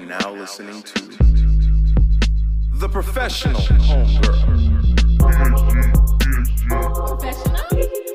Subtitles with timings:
[0.00, 1.02] Are now listening to
[2.74, 5.20] The Professional Homegirl.
[6.78, 8.09] Professional?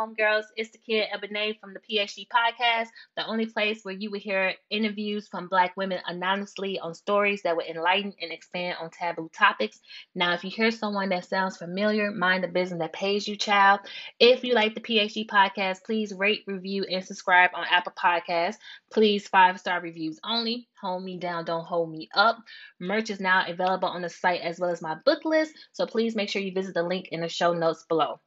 [0.00, 2.88] Homegirls, it's the kid Ebony from the PHG podcast,
[3.18, 7.54] the only place where you will hear interviews from Black women anonymously on stories that
[7.54, 9.78] will enlighten and expand on taboo topics.
[10.14, 13.80] Now, if you hear someone that sounds familiar, mind the business that pays you, child.
[14.18, 18.56] If you like the PHG podcast, please rate, review, and subscribe on Apple Podcasts.
[18.90, 20.66] Please, five star reviews only.
[20.80, 22.38] Hold me down, don't hold me up.
[22.80, 26.16] Merch is now available on the site as well as my book list, so please
[26.16, 28.18] make sure you visit the link in the show notes below.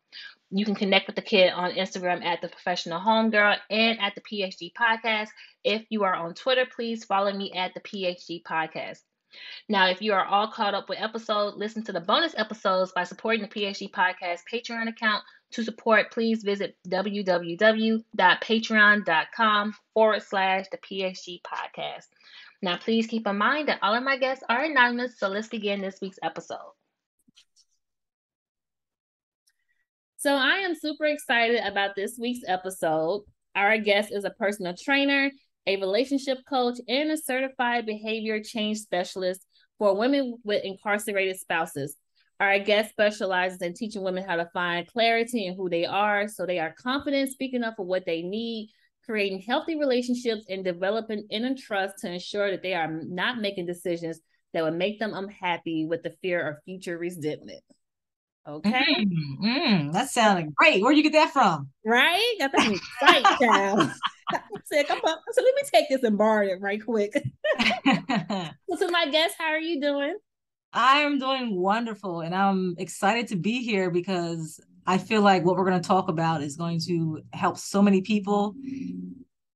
[0.56, 4.22] You can connect with the kid on Instagram at the professional homegirl and at the
[4.22, 5.30] PHG podcast.
[5.64, 9.00] If you are on Twitter, please follow me at the PHG podcast.
[9.68, 13.04] Now, if you are all caught up with episodes, listen to the bonus episodes by
[13.04, 15.24] supporting the PHG podcast Patreon account.
[15.54, 22.10] To support, please visit www.patreon.com forward slash the PHG podcast.
[22.62, 25.82] Now, please keep in mind that all of my guests are anonymous, so let's begin
[25.82, 26.74] this week's episode.
[30.24, 33.24] So I am super excited about this week's episode.
[33.58, 35.30] Our guest is a personal trainer,
[35.68, 39.46] a relationship coach, and a certified behavior change specialist
[39.78, 41.98] for women with incarcerated spouses.
[42.40, 46.46] Our guest specializes in teaching women how to find clarity in who they are so
[46.46, 48.70] they are confident speaking up for what they need,
[49.04, 54.22] creating healthy relationships, and developing inner trust to ensure that they are not making decisions
[54.54, 57.60] that would make them unhappy with the fear of future resentment.
[58.48, 58.84] Okay.
[59.00, 60.82] Mm, mm, that sounded great.
[60.82, 61.70] Where'd you get that from?
[61.86, 62.36] Right?
[62.40, 63.90] Got that excited, child.
[64.34, 65.00] I said, come.
[65.04, 67.14] So let me take this and borrow it right quick.
[68.78, 70.18] so, my guest, how are you doing?
[70.74, 75.70] I'm doing wonderful and I'm excited to be here because I feel like what we're
[75.70, 78.56] going to talk about is going to help so many people.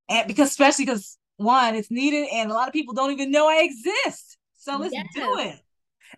[0.10, 3.48] And because, especially because one, it's needed and a lot of people don't even know
[3.50, 4.38] I exist.
[4.58, 5.08] So let's Yes.
[5.14, 5.60] do it.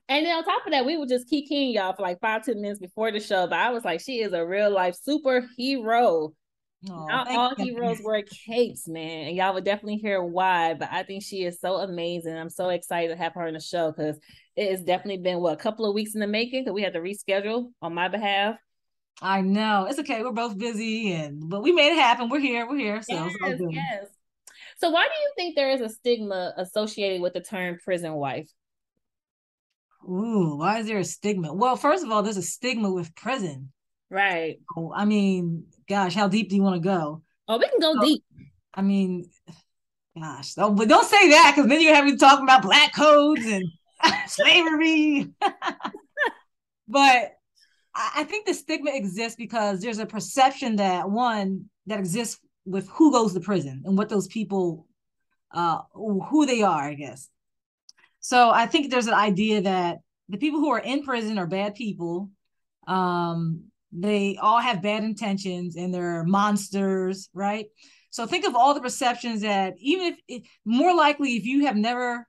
[0.07, 2.62] And then on top of that, we were just kikiing y'all for like five, ten
[2.62, 3.47] minutes before the show.
[3.47, 6.33] But I was like, she is a real life superhero.
[6.89, 7.75] Oh, Not all you.
[7.75, 9.27] heroes wear capes, man.
[9.27, 10.75] And y'all would definitely hear why.
[10.75, 12.38] But I think she is so amazing.
[12.38, 14.18] I'm so excited to have her in the show because
[14.56, 16.94] it has definitely been what a couple of weeks in the making because we had
[16.94, 18.56] to reschedule on my behalf.
[19.21, 20.24] I know it's okay.
[20.24, 22.30] We're both busy, and but we made it happen.
[22.30, 22.65] We're here.
[22.65, 23.01] We're here.
[23.01, 24.06] So Yes, yes.
[24.77, 28.50] So why do you think there is a stigma associated with the term prison wife?
[30.04, 31.54] Ooh, why is there a stigma?
[31.54, 33.72] Well, first of all, there's a stigma with prison.
[34.10, 34.60] Right.
[34.75, 37.22] Oh, I mean, gosh, how deep do you want to go?
[37.48, 38.24] Oh, we can go So- deep.
[38.74, 39.30] I mean,
[40.18, 43.46] gosh, oh, but don't say that because then you have me talking about black codes
[43.46, 43.66] and
[44.28, 45.31] slavery.
[46.88, 47.34] but
[47.96, 52.88] I, I think the stigma exists because there's a perception that one that exists with
[52.90, 54.88] who goes to prison and what those people,
[55.51, 57.28] uh, who they are, I guess.
[58.19, 61.75] So I think there's an idea that the people who are in prison are bad
[61.75, 62.30] people.
[62.88, 67.66] Um, they all have bad intentions and they're monsters, right?
[68.12, 71.75] So think of all the perceptions that even if it, more likely if you have
[71.75, 72.27] never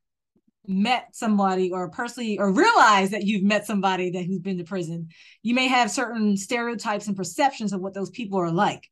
[0.67, 5.09] met somebody or personally or realize that you've met somebody that who's been to prison,
[5.43, 8.89] you may have certain stereotypes and perceptions of what those people are like.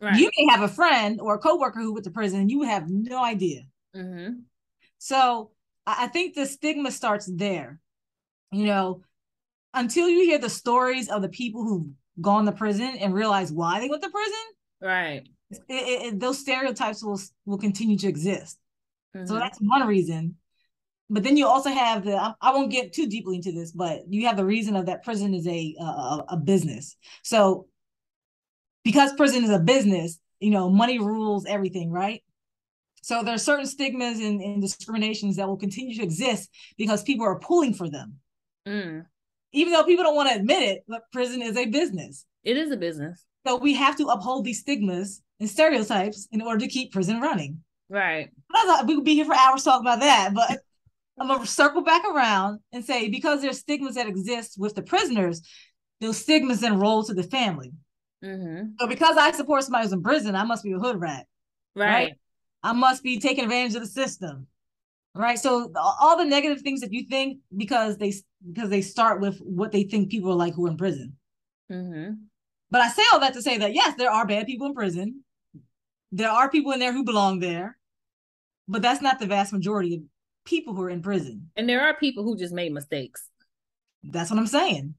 [0.00, 0.18] Right.
[0.18, 2.88] You may have a friend or a coworker who went to prison and you have
[2.88, 3.62] no idea.
[3.96, 4.40] mm-hmm.
[4.98, 5.50] So
[5.86, 7.80] I think the stigma starts there.
[8.50, 9.02] You know,
[9.74, 11.86] until you hear the stories of the people who've
[12.20, 14.38] gone to prison and realize why they went to prison,
[14.80, 15.28] Right.
[15.50, 18.58] it, it, it- those stereotypes will will continue to exist.
[19.24, 19.38] So Mhm.
[19.40, 20.36] that's one reason.
[21.10, 24.02] But then you also have the I, I won't get too deeply into this, but
[24.08, 26.96] you have the reason of that prison is a a, a business.
[27.22, 27.66] So
[28.84, 32.22] because prison is a business, you know, money rules everything, right?
[33.02, 37.26] So there are certain stigmas and, and discriminations that will continue to exist because people
[37.26, 38.14] are pulling for them.
[38.66, 39.04] Mm.
[39.52, 42.24] Even though people don't want to admit it, but prison is a business.
[42.44, 43.24] It is a business.
[43.46, 47.58] So we have to uphold these stigmas and stereotypes in order to keep prison running.
[47.88, 48.30] Right.
[48.86, 50.60] We could be here for hours talking about that, but
[51.18, 55.42] I'm gonna circle back around and say because there's stigmas that exist with the prisoners,
[56.00, 57.72] those stigmas then roll to the family.
[58.24, 58.70] Mm-hmm.
[58.78, 61.26] So because I support somebody who's in prison, I must be a hood rat.
[61.74, 62.14] Right.
[62.62, 64.46] I must be taking advantage of the system.
[65.14, 65.38] Right.
[65.38, 68.14] So all the negative things that you think because they
[68.50, 71.16] because they start with what they think people are like who are in prison.
[71.70, 72.14] Mm-hmm.
[72.70, 75.22] But I say all that to say that yes, there are bad people in prison.
[76.12, 77.76] There are people in there who belong there,
[78.68, 80.02] but that's not the vast majority of
[80.46, 81.50] people who are in prison.
[81.56, 83.28] And there are people who just made mistakes.
[84.02, 84.94] That's what I'm saying.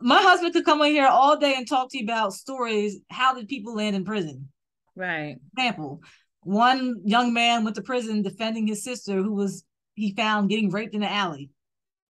[0.00, 2.98] My husband could come in here all day and talk to you about stories.
[3.10, 4.48] How did people land in prison?
[4.94, 5.36] Right.
[5.56, 6.00] Example:
[6.46, 9.64] One young man went to prison defending his sister, who was
[9.94, 11.50] he found getting raped in the alley.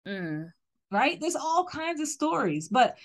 [0.06, 0.50] Mm.
[0.90, 1.20] Right?
[1.20, 2.96] There's all kinds of stories, but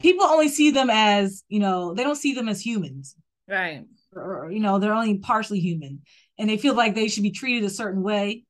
[0.00, 3.16] people only see them as you know they don't see them as humans.
[3.46, 3.84] Right.
[4.16, 6.02] or or, you know they're only partially human
[6.38, 8.44] and they feel like they should be treated a certain way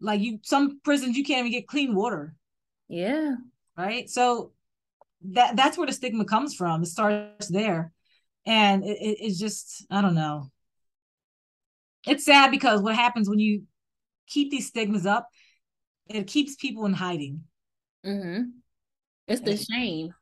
[0.00, 2.34] like you some prisons you can't even get clean water
[2.88, 3.36] Yeah.
[3.76, 4.52] right so
[5.30, 7.92] that that's where the stigma comes from it starts there
[8.46, 10.50] and it, it- it's just i don't know
[12.08, 13.62] it's sad because what happens when you
[14.26, 15.28] keep these stigmas up
[16.08, 17.42] it keeps people in hiding
[18.06, 18.42] Mm-hmm.
[19.26, 20.14] It's the shame.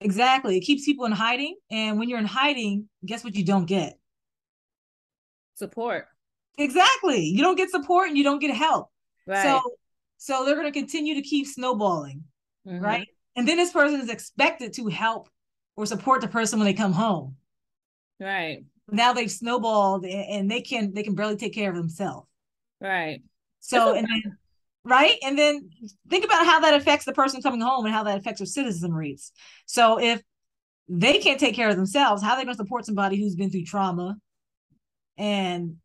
[0.00, 3.66] exactly it keeps people in hiding and when you're in hiding guess what you don't
[3.66, 3.94] get
[5.56, 6.06] Support.
[6.58, 8.90] exactly you don't get support and you don't get help
[9.26, 9.42] Right.
[9.42, 9.60] So
[10.18, 12.24] so they're going to continue to keep snowballing,
[12.66, 12.80] Mhm.
[12.80, 13.08] right?
[13.36, 15.28] And then this person is expected to help
[15.76, 17.36] or support the person when they come home.
[18.20, 18.64] Right.
[18.90, 22.28] Now they've snowballed and, they can they can barely take care of themselves.
[22.80, 23.22] Right.
[23.60, 24.36] So and then
[24.84, 25.16] right?
[25.22, 25.70] And then
[26.10, 28.92] think about how that affects the person coming home and how that affects their citizen
[28.92, 29.32] rates.
[29.66, 30.22] So if
[30.88, 33.50] they can't take care of themselves, how are they going to support somebody who's been
[33.50, 34.16] through trauma
[35.16, 35.76] and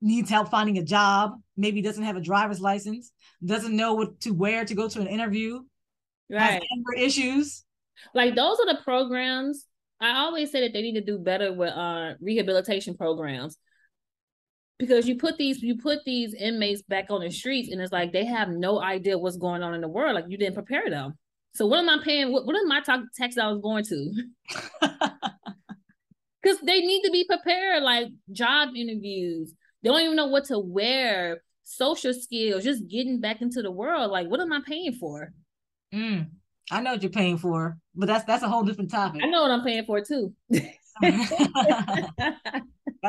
[0.00, 3.12] needs help finding a job, maybe doesn't have a driver's license,
[3.44, 5.60] doesn't know what to wear to go to an interview,
[6.30, 6.66] has Right.
[6.72, 7.64] anger issues.
[8.14, 9.64] Like those are the programs.
[10.00, 13.58] I always say that they need to do better with uh rehabilitation programs.
[14.78, 18.12] Because you put these you put these inmates back on the streets and it's like
[18.12, 20.14] they have no idea what's going on in the world.
[20.14, 21.18] Like you didn't prepare them.
[21.54, 22.32] So what am I paying?
[22.32, 24.12] What, what is my ta- tax dollars going to?
[26.42, 29.52] Because they need to be prepared, like job interviews.
[29.82, 34.10] They don't even know what to wear, social skills, just getting back into the world.
[34.10, 35.32] Like, what am I paying for?
[35.92, 36.30] Mm,
[36.70, 39.22] I know what you're paying for, but that's that's a whole different topic.
[39.22, 40.34] I know what I'm paying for too.
[41.00, 42.64] that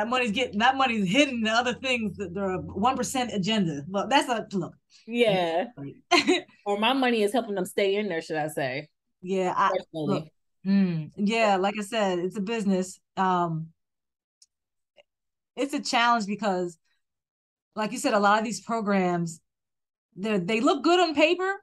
[0.06, 3.82] money's getting that money's hidden the other things that there are one percent agenda.
[3.88, 4.74] But that's a look.
[5.06, 5.66] yeah.
[6.66, 8.88] or my money is helping them stay in there, should I say?
[9.22, 10.26] Yeah, I look,
[10.66, 12.98] mm, yeah, like I said, it's a business.
[13.16, 13.68] Um
[15.56, 16.78] it's a challenge because
[17.76, 19.40] like you said, a lot of these programs
[20.16, 21.62] they they look good on paper,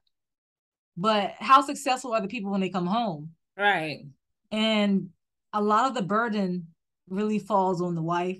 [0.98, 3.30] but how successful are the people when they come home?
[3.56, 4.06] Right.
[4.51, 5.10] And
[5.54, 6.68] a lot of the burden
[7.08, 8.39] really falls on the wife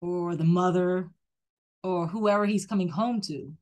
[0.00, 1.10] or the mother
[1.84, 3.52] or whoever he's coming home to.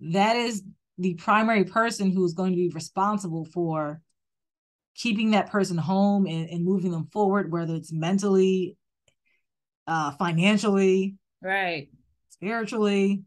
[0.00, 0.62] That is
[0.98, 4.00] the primary person who is going to be responsible for
[4.94, 8.76] keeping that person home and, and moving them forward, whether it's mentally,
[9.86, 11.88] uh, financially, right,
[12.28, 13.22] spiritually,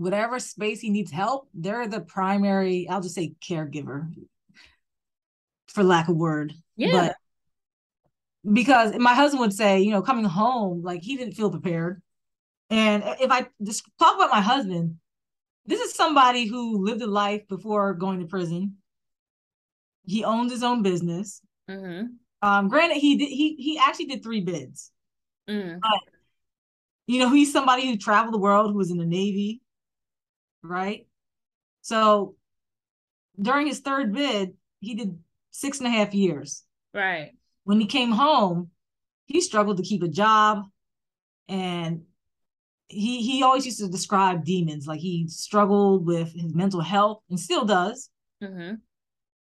[0.00, 4.10] whatever space he needs help, they're the primary, I'll just say caregiver,
[5.68, 6.54] for lack of word.
[6.74, 6.92] Yeah.
[6.92, 7.16] But
[8.50, 12.00] because my husband would say, you know, coming home, like he didn't feel prepared.
[12.70, 14.96] And if I just talk about my husband,
[15.66, 18.76] this is somebody who lived a life before going to prison.
[20.06, 21.42] He owned his own business.
[21.68, 22.06] Mm-hmm.
[22.40, 24.92] Um, granted, he did he he actually did three bids.
[25.46, 25.78] Mm.
[25.78, 26.00] But
[27.06, 29.60] you know, he's somebody who traveled the world, who was in the Navy,
[30.62, 31.06] right?
[31.82, 32.36] So
[33.40, 35.18] during his third bid, he did
[35.50, 36.64] six and a half years.
[36.94, 37.32] Right.
[37.64, 38.70] When he came home,
[39.26, 40.64] he struggled to keep a job
[41.48, 42.02] and
[42.90, 47.38] he he always used to describe demons like he struggled with his mental health and
[47.38, 48.10] still does
[48.42, 48.74] mm-hmm.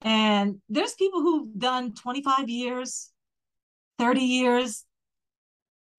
[0.01, 3.11] and there's people who've done 25 years
[3.99, 4.83] 30 years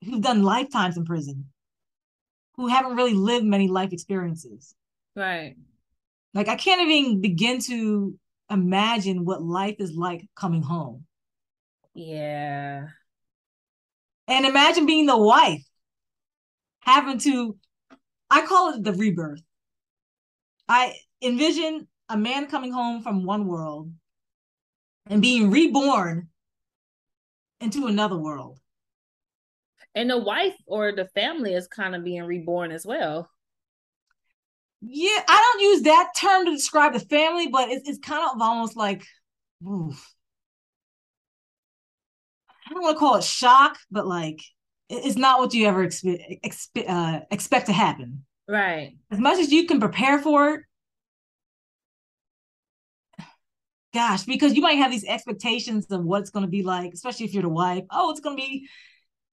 [0.04, 1.46] who've done lifetimes in prison
[2.56, 4.74] who haven't really lived many life experiences
[5.18, 5.56] right
[6.34, 8.18] like i can't even begin to
[8.50, 11.04] imagine what life is like coming home
[11.94, 12.86] yeah
[14.26, 15.62] and imagine being the wife
[16.80, 17.58] having to
[18.30, 19.42] I call it the rebirth.
[20.68, 23.90] I envision a man coming home from one world
[25.06, 26.28] and being reborn
[27.60, 28.58] into another world.
[29.94, 33.30] And the wife or the family is kind of being reborn as well.
[34.80, 38.40] Yeah, I don't use that term to describe the family, but it's, it's kind of
[38.40, 39.04] almost like,
[39.66, 40.14] oof.
[42.68, 44.40] I don't want to call it shock, but like
[44.88, 48.24] it's not what you ever expect expe- uh, expect to happen.
[48.46, 48.96] Right.
[49.10, 50.60] As much as you can prepare for it,
[53.92, 57.26] gosh, because you might have these expectations of what it's going to be like, especially
[57.26, 57.84] if you're the wife.
[57.90, 58.68] Oh, it's going to be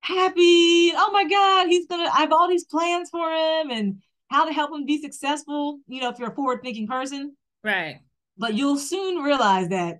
[0.01, 0.91] happy.
[0.95, 4.45] Oh my God, he's going to, I have all these plans for him and how
[4.45, 5.79] to help him be successful.
[5.87, 7.35] You know, if you're a forward thinking person.
[7.63, 7.99] Right.
[8.37, 9.99] But you'll soon realize that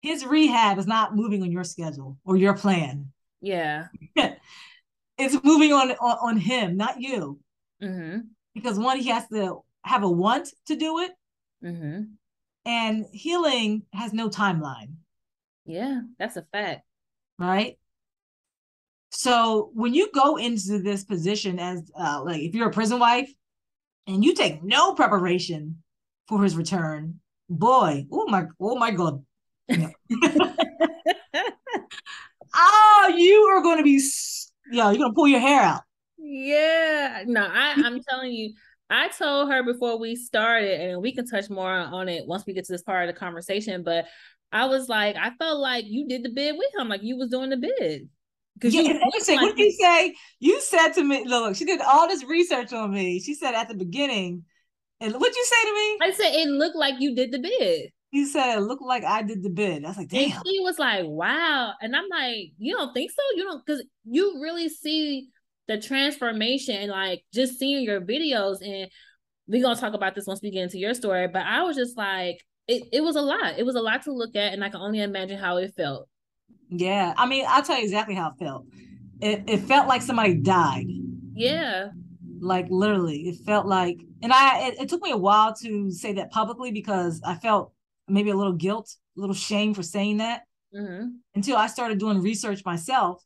[0.00, 3.12] his rehab is not moving on your schedule or your plan.
[3.40, 3.86] Yeah.
[5.18, 7.38] it's moving on, on, on him, not you.
[7.82, 8.20] Mm-hmm.
[8.54, 11.12] Because one, he has to have a want to do it.
[11.64, 12.02] Mm-hmm.
[12.64, 14.94] And healing has no timeline.
[15.64, 16.82] Yeah, that's a fact.
[17.38, 17.78] Right.
[19.10, 23.30] So when you go into this position as uh, like if you're a prison wife
[24.06, 25.82] and you take no preparation
[26.28, 29.24] for his return, boy, oh my, oh my god.
[32.54, 34.00] oh, you are going to be,
[34.70, 35.82] yeah, you're going to pull your hair out.
[36.18, 38.52] Yeah, no, I, I'm telling you,
[38.90, 42.54] I told her before we started, and we can touch more on it once we
[42.54, 43.82] get to this part of the conversation.
[43.82, 44.06] But
[44.50, 47.28] I was like, I felt like you did the bid with him, like you was
[47.28, 48.08] doing the bid.
[48.58, 48.94] Because yeah, you.
[48.94, 50.14] Like, what did you say?
[50.40, 53.20] You said to me, look, she did all this research on me.
[53.20, 54.44] She said at the beginning,
[55.00, 55.98] and what'd you say to me?
[56.02, 57.90] I said it looked like you did the bid.
[58.10, 59.84] You said it looked like I did the bid.
[59.84, 60.32] I was like, damn.
[60.32, 61.74] And he was like, wow.
[61.80, 63.22] And I'm like, you don't think so?
[63.36, 65.28] You don't because you really see
[65.68, 68.90] the transformation and like just seeing your videos and
[69.46, 71.28] we're gonna talk about this once we get into your story.
[71.28, 73.58] But I was just like, it, it was a lot.
[73.58, 76.08] It was a lot to look at, and I can only imagine how it felt.
[76.70, 77.14] Yeah.
[77.16, 78.66] I mean, I'll tell you exactly how it felt.
[79.20, 80.86] It it felt like somebody died.
[81.34, 81.88] Yeah.
[82.40, 83.28] Like literally.
[83.28, 86.70] It felt like and I it, it took me a while to say that publicly
[86.70, 87.72] because I felt
[88.06, 90.42] maybe a little guilt, a little shame for saying that.
[90.74, 91.08] Mm-hmm.
[91.34, 93.24] Until I started doing research myself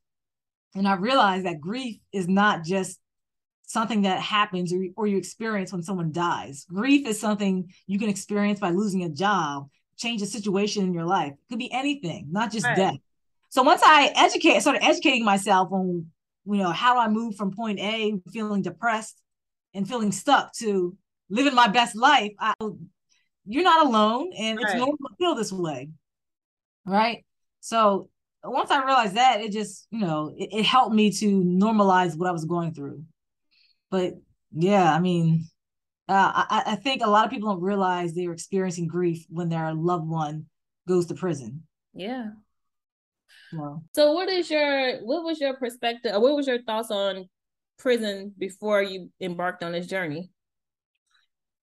[0.75, 2.99] and I realized that grief is not just
[3.67, 6.67] something that happens or, or you experience when someone dies.
[6.69, 11.05] Grief is something you can experience by losing a job, change a situation in your
[11.07, 11.33] life.
[11.33, 12.77] It could be anything, not just right.
[12.77, 12.97] death.
[13.53, 16.07] So once I educate, started educating myself on,
[16.47, 19.21] you know, how do I move from point A, feeling depressed
[19.75, 20.97] and feeling stuck to
[21.29, 22.55] living my best life, I,
[23.45, 24.65] you're not alone and right.
[24.65, 25.91] it's normal to feel this way.
[26.87, 27.27] Right.
[27.61, 28.09] So
[28.43, 32.31] once I realized that, it just, you know, it, it, helped me to normalize what
[32.31, 33.05] I was going through.
[33.91, 34.15] But
[34.51, 35.47] yeah, I mean,
[36.09, 39.75] uh, I, I think a lot of people don't realize they're experiencing grief when their
[39.75, 40.47] loved one
[40.89, 41.65] goes to prison.
[41.93, 42.31] Yeah.
[43.53, 47.29] Well, so what is your what was your perspective uh, what was your thoughts on
[47.79, 50.31] prison before you embarked on this journey?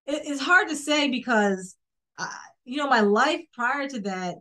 [0.06, 1.76] It, it's hard to say because
[2.18, 4.36] I, you know my life prior to that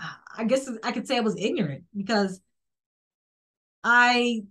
[0.00, 2.40] uh, I guess I could say I was ignorant because
[3.84, 4.42] I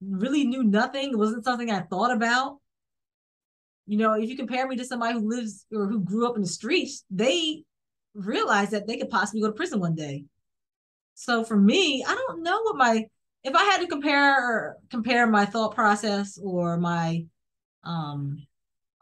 [0.00, 1.10] really knew nothing.
[1.10, 2.58] It wasn't something I thought about.
[3.86, 6.42] You know, if you compare me to somebody who lives or who grew up in
[6.42, 7.64] the streets, they
[8.14, 10.24] realize that they could possibly go to prison one day.
[11.20, 13.04] So for me, I don't know what my
[13.44, 17.26] if I had to compare compare my thought process or my
[17.84, 18.46] um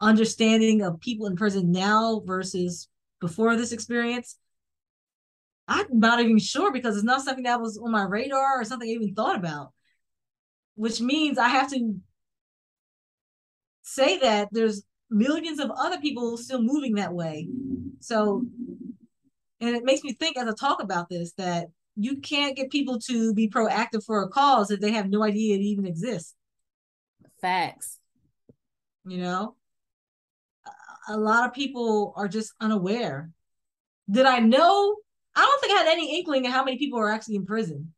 [0.01, 2.89] understanding of people in prison now versus
[3.21, 4.35] before this experience,
[5.69, 8.89] I'm not even sure because it's not something that was on my radar or something
[8.89, 9.71] I even thought about.
[10.75, 12.01] Which means I have to
[13.83, 17.47] say that there's millions of other people still moving that way.
[18.01, 18.43] So,
[19.61, 22.99] and it makes me think as I talk about this that you can't get people
[22.99, 26.35] to be proactive for a cause if they have no idea it even exists.
[27.41, 27.99] Facts.
[29.05, 29.55] You know,
[31.07, 33.31] a lot of people are just unaware.
[34.09, 34.95] Did I know?
[35.35, 37.93] I don't think I had any inkling of how many people are actually in prison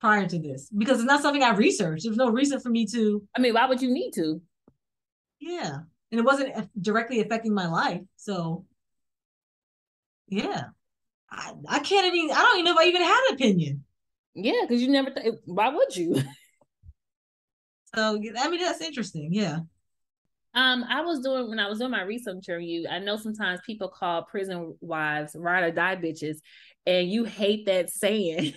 [0.00, 2.04] prior to this because it's not something I researched.
[2.04, 3.22] There's no reason for me to.
[3.36, 4.40] I mean, why would you need to?
[5.40, 5.80] Yeah.
[6.12, 8.02] And it wasn't uh, directly affecting my life.
[8.16, 8.64] So,
[10.28, 10.64] yeah.
[11.30, 13.84] I, I can't even, I don't even know if I even had an opinion.
[14.34, 16.16] Yeah, because you never, th- why would you?
[17.94, 19.32] so, I mean, that's interesting.
[19.32, 19.60] Yeah.
[20.52, 22.88] Um, I was doing when I was doing my research on you.
[22.88, 26.38] I know sometimes people call prison wives ride or die bitches,
[26.86, 28.54] and you hate that saying.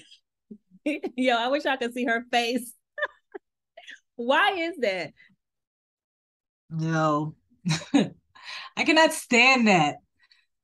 [0.85, 2.73] Yo, I wish I could see her face.
[4.15, 5.13] Why is that?
[6.71, 7.35] No,
[7.93, 9.97] I cannot stand that.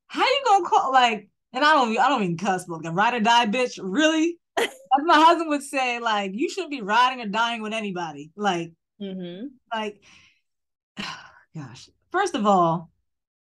[0.08, 1.29] How you gonna call like?
[1.54, 4.38] And I don't, I don't even cuss, but like ride or die bitch, really?
[4.58, 4.70] As
[5.06, 8.32] my husband would say, like you shouldn't be riding or dying with anybody.
[8.36, 9.48] Like, mm-hmm.
[9.74, 10.04] like
[11.56, 11.90] gosh.
[12.12, 12.90] First of all,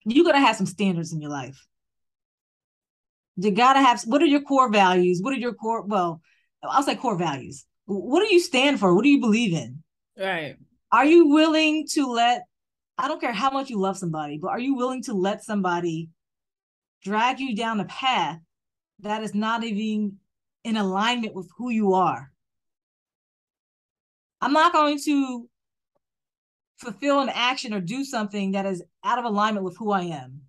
[0.06, 1.66] you gotta have some standards in your life.
[3.38, 5.20] You gotta have what are your core values?
[5.22, 6.22] What are your core well,
[6.64, 7.66] I'll say core values.
[7.86, 8.94] What do you stand for?
[8.94, 9.84] What do you believe in?
[10.18, 10.56] Right.
[10.92, 12.44] Are you willing to let
[12.98, 16.10] I don't care how much you love somebody, but are you willing to let somebody
[17.06, 18.40] drag you down a path
[19.00, 20.18] that is not even
[20.64, 22.32] in alignment with who you are?
[24.42, 25.48] I'm not going to
[26.78, 30.42] fulfill an action or do something that is out of alignment with who I am.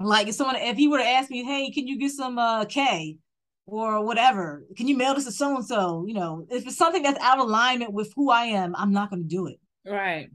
[0.00, 2.64] Like if someone, if he were to ask me, hey, can you get some uh
[2.64, 3.18] K
[3.66, 4.64] or whatever?
[4.76, 6.04] Can you mail this to so and so?
[6.06, 9.10] You know, if it's something that's out of alignment with who I am, I'm not
[9.10, 9.60] going to do it.
[9.86, 10.30] Right.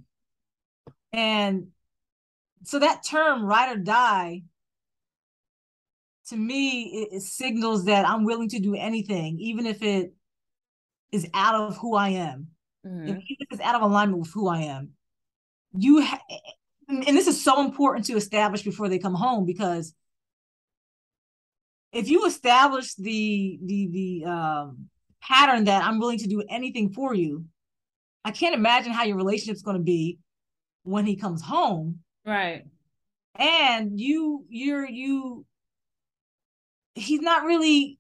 [1.11, 1.67] And
[2.63, 4.43] so that term, ride or die,
[6.27, 10.13] to me, it, signals that I'm willing to do anything, even if it
[11.11, 12.47] is out of who I am.
[12.85, 13.09] Mm-hmm.
[13.09, 14.93] If, if it's out of alignment with who I am
[15.77, 16.21] you ha-
[16.87, 19.93] and this is so important to establish before they come home because
[21.91, 24.89] if you establish the the the um,
[25.21, 27.45] pattern that I'm willing to do anything for you,
[28.23, 30.19] I can't imagine how your relationship's going to be
[30.83, 31.99] when he comes home.
[32.25, 32.65] Right.
[33.35, 35.45] And you you're you
[36.95, 37.99] he's not really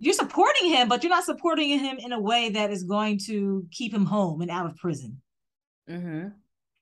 [0.00, 3.66] you're supporting him, but you're not supporting him in a way that is going to
[3.72, 5.20] keep him home and out of prison.
[5.90, 6.28] Mm-hmm.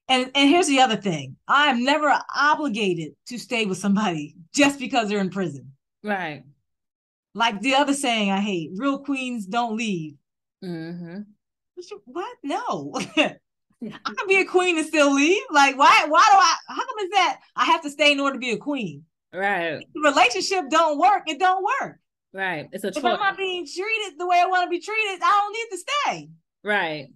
[0.08, 1.36] And and here's the other thing.
[1.48, 5.72] I am never obligated to stay with somebody just because they're in prison.
[6.04, 6.44] Right.
[7.34, 10.14] Like the other saying I hate, real queens don't leave.
[10.64, 11.20] Mm-hmm.
[12.04, 12.36] What?
[12.42, 12.92] No.
[13.82, 15.42] I can be a queen and still leave.
[15.50, 18.34] Like, why why do I how come is that I have to stay in order
[18.34, 19.04] to be a queen?
[19.36, 19.74] Right.
[19.74, 21.98] If the relationship don't work, it don't work.
[22.32, 22.68] Right.
[22.72, 22.98] It's a choice.
[22.98, 25.68] If I'm not being treated the way I want to be treated, I don't need
[25.70, 26.28] to stay.
[26.64, 27.08] Right.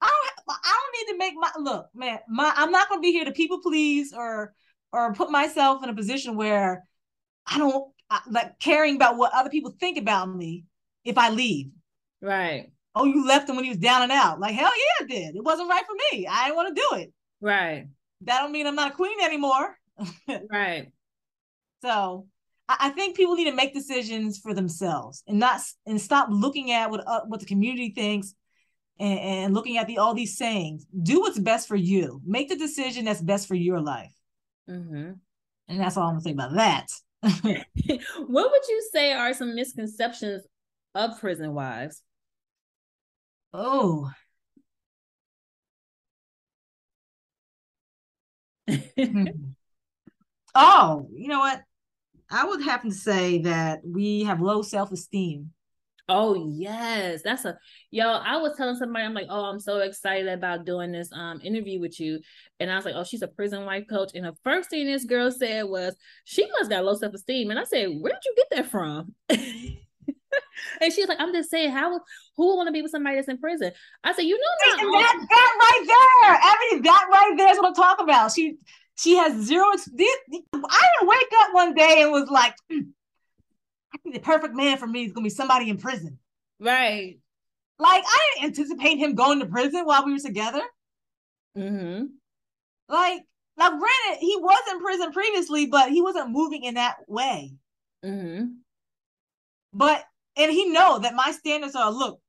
[0.00, 0.58] I don't.
[0.64, 2.18] I don't need to make my look, man.
[2.28, 4.52] My I'm not going to be here to people please or
[4.92, 6.84] or put myself in a position where
[7.46, 10.64] I don't I, like caring about what other people think about me
[11.04, 11.70] if I leave.
[12.20, 12.72] Right.
[12.94, 14.40] Oh, you left him when he was down and out.
[14.40, 15.36] Like hell yeah, it did.
[15.36, 16.26] It wasn't right for me.
[16.26, 17.12] I didn't want to do it.
[17.40, 17.86] Right.
[18.22, 19.76] That don't mean I'm not a queen anymore.
[20.50, 20.92] right.
[21.82, 22.26] So
[22.68, 26.90] I, think people need to make decisions for themselves and not and stop looking at
[26.90, 28.34] what uh, what the community thinks
[28.98, 30.86] and, and looking at the all these sayings.
[31.02, 32.20] Do what's best for you.
[32.24, 34.14] Make the decision that's best for your life.
[34.68, 35.12] Mm-hmm.
[35.68, 36.86] And that's all I'm gonna say about that.
[37.22, 40.44] what would you say are some misconceptions
[40.94, 42.02] of prison wives?
[43.52, 44.10] Oh.
[50.54, 51.62] Oh, you know what?
[52.30, 55.50] I would happen to say that we have low self esteem.
[56.08, 57.56] Oh yes, that's a
[57.90, 58.06] yo.
[58.06, 61.80] I was telling somebody, I'm like, oh, I'm so excited about doing this um interview
[61.80, 62.20] with you,
[62.58, 65.04] and I was like, oh, she's a prison wife coach, and the first thing this
[65.04, 68.34] girl said was she must got low self esteem, and I said, where did you
[68.36, 69.14] get that from?
[69.28, 72.00] and she's like, I'm just saying, how
[72.36, 73.72] who would want to be with somebody that's in prison?
[74.02, 77.58] I said, you know, not And that, that right there, Ebony, that right there is
[77.58, 78.32] what I'm talking about.
[78.32, 78.56] She
[79.02, 79.64] she has zero.
[79.72, 80.16] this-
[80.54, 82.90] I didn't wake up one day and was like, "Hmm,
[83.92, 86.18] I think the perfect man for me is gonna be somebody in prison.
[86.60, 87.18] right.
[87.78, 90.62] Like I didn't anticipate him going to prison while we were together.
[91.58, 92.04] Mm-hmm.
[92.88, 93.22] Like
[93.56, 97.54] now, granted, he was in prison previously, but he wasn't moving in that way.
[98.04, 98.52] Mm-hmm.
[99.72, 100.04] But
[100.36, 102.20] and he know that my standards are look.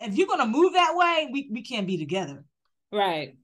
[0.00, 2.44] If you're gonna move that way, we, we can't be together.
[2.90, 3.36] Right.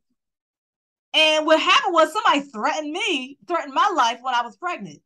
[1.18, 5.00] And what happened was somebody threatened me, threatened my life when I was pregnant.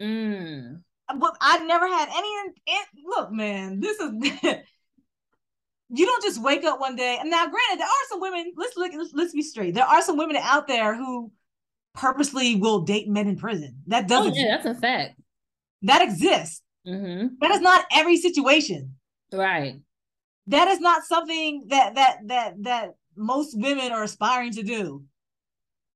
[0.00, 0.82] Mm.
[1.18, 2.84] But I never had any.
[3.06, 4.10] look, man, this is.
[5.88, 7.16] you don't just wake up one day.
[7.18, 8.52] And now, granted, there are some women.
[8.54, 8.92] Let's look.
[8.94, 9.74] Let's, let's be straight.
[9.74, 11.32] There are some women out there who
[11.94, 13.82] purposely will date men in prison.
[13.86, 15.18] That does Oh, yeah, that's a fact.
[15.82, 16.62] That exists.
[16.86, 17.36] Mm-hmm.
[17.40, 18.96] That is not every situation.
[19.32, 19.80] Right.
[20.48, 25.04] That is not something that that that that most women are aspiring to do.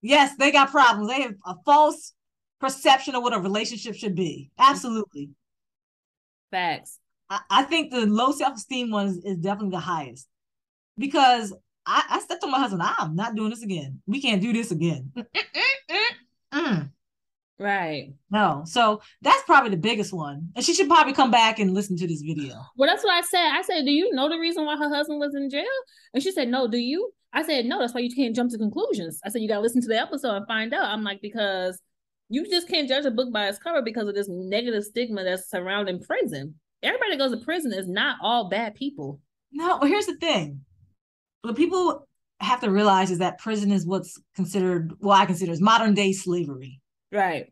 [0.03, 1.09] Yes, they got problems.
[1.09, 2.13] They have a false
[2.61, 4.51] perception of what a relationship should be.
[4.59, 5.31] Absolutely.
[6.51, 6.99] Facts.
[7.29, 10.29] I, I think the low self-esteem one is, is definitely the highest.
[10.97, 11.53] Because
[11.85, 14.01] I, I said to my husband, I'm not doing this again.
[14.07, 15.13] We can't do this again.
[16.55, 16.91] Mm.
[17.59, 18.13] Right.
[18.31, 18.65] No.
[18.67, 20.51] So that's probably the biggest one.
[20.55, 22.55] And she should probably come back and listen to this video.
[22.77, 23.51] Well, that's what I said.
[23.53, 25.65] I said, Do you know the reason why her husband was in jail?
[26.13, 27.13] And she said, No, do you?
[27.33, 29.21] I said, No, that's why you can't jump to conclusions.
[29.25, 30.85] I said, You gotta listen to the episode and find out.
[30.85, 31.81] I'm like, because
[32.29, 35.49] you just can't judge a book by its cover because of this negative stigma that's
[35.49, 36.57] surrounding prison.
[36.83, 39.21] Everybody that goes to prison is not all bad people.
[39.53, 40.61] No, but here's the thing.
[41.43, 42.07] What people
[42.41, 46.13] have to realize is that prison is what's considered, well, I consider as modern day
[46.13, 46.81] slavery.
[47.17, 47.47] Right.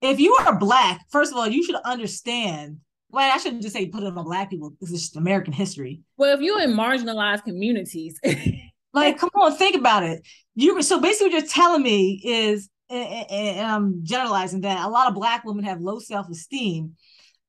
[0.00, 2.78] If you are black, first of all, you should understand.
[3.10, 4.72] Well, I shouldn't just say put it on black people.
[4.80, 6.00] This is just American history.
[6.16, 8.20] Well, if you're in marginalized communities,
[8.92, 10.26] Like, come on, think about it.
[10.54, 15.08] You so basically what you're telling me is, and, and- I'm generalizing that a lot
[15.08, 16.96] of black women have low self-esteem.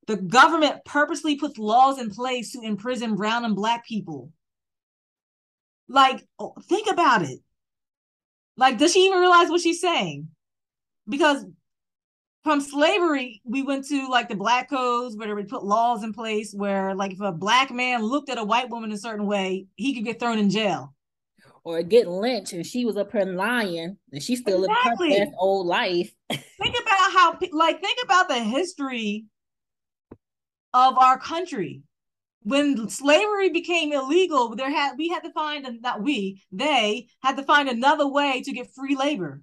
[0.08, 4.32] The government purposely puts laws in place to imprison brown and black people.
[5.88, 7.40] Like, oh, think about it.
[8.58, 10.30] Like, does she even realize what she's saying?
[11.12, 11.46] Because
[12.44, 16.54] from slavery, we went to like the black codes where we put laws in place
[16.56, 19.94] where, like, if a black man looked at a white woman a certain way, he
[19.94, 20.96] could get thrown in jail.
[21.64, 25.20] or get lynched and she was up here lying and she still lived her Exactly.
[25.20, 26.12] best old life.
[26.32, 29.26] think about how like think about the history
[30.74, 31.84] of our country
[32.44, 37.44] when slavery became illegal there had we had to find not we they had to
[37.44, 39.42] find another way to get free labor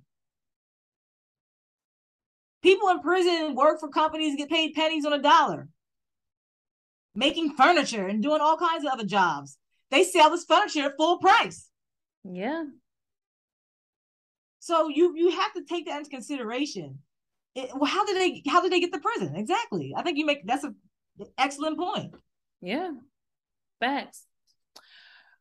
[2.63, 5.69] people in prison work for companies and get paid pennies on a dollar
[7.15, 9.59] making furniture and doing all kinds of other jobs
[9.91, 11.71] they sell this furniture at full price
[12.25, 12.65] Yeah.
[14.61, 16.99] So you you have to take that into consideration.
[17.55, 19.35] It, well, how did they how did they get to prison?
[19.37, 19.95] Exactly.
[19.97, 20.75] I think you make that's a
[21.39, 22.15] excellent point.
[22.61, 22.91] Yeah.
[23.81, 24.25] Facts.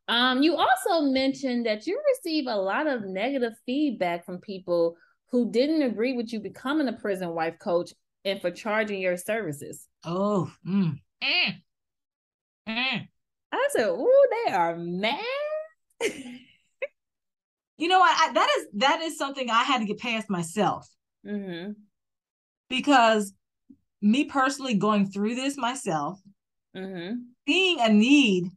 [0.08, 4.96] Um, you also mentioned that you receive a lot of negative feedback from people
[5.30, 7.92] who didn't agree with you becoming a prison wife coach
[8.24, 9.86] and for charging your services.
[10.04, 10.98] Oh, mm.
[11.22, 11.54] Mm.
[12.68, 13.08] Mm.
[13.52, 15.24] I said, "Ooh, they are mad."
[17.78, 18.10] You know what?
[18.12, 20.88] I, that is that is something I had to get past myself
[21.24, 21.72] mm-hmm.
[22.68, 23.32] because
[24.02, 26.20] me personally going through this myself,
[26.76, 27.14] Mm-hmm.
[27.46, 28.50] seeing a need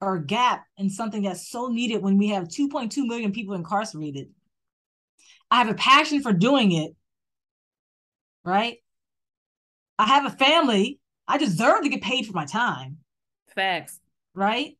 [0.00, 4.28] or a gap in something that's so needed when we have 2.2 million people incarcerated.
[5.50, 6.94] I have a passion for doing it,
[8.44, 8.78] right?
[9.98, 11.00] I have a family.
[11.26, 12.98] I deserve to get paid for my time,
[13.54, 13.98] Facts.
[14.34, 14.76] right?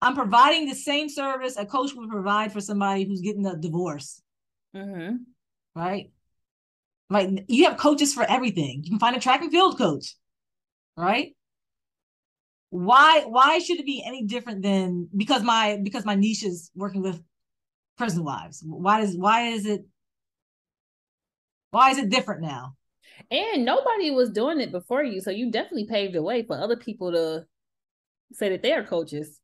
[0.00, 4.22] I'm providing the same service a coach would provide for somebody who's getting a divorce,
[4.74, 5.16] Mm-hmm.
[5.74, 6.10] right?
[7.10, 8.82] Like you have coaches for everything.
[8.84, 10.14] You can find a track and field coach,
[10.96, 11.34] right?
[12.70, 17.00] Why why should it be any different than because my because my niche is working
[17.02, 17.22] with
[17.98, 18.62] prison wives?
[18.66, 19.84] Why is why is it
[21.70, 22.74] why is it different now?
[23.30, 26.76] And nobody was doing it before you, so you definitely paved the way for other
[26.76, 27.44] people to
[28.32, 29.40] say that they are coaches.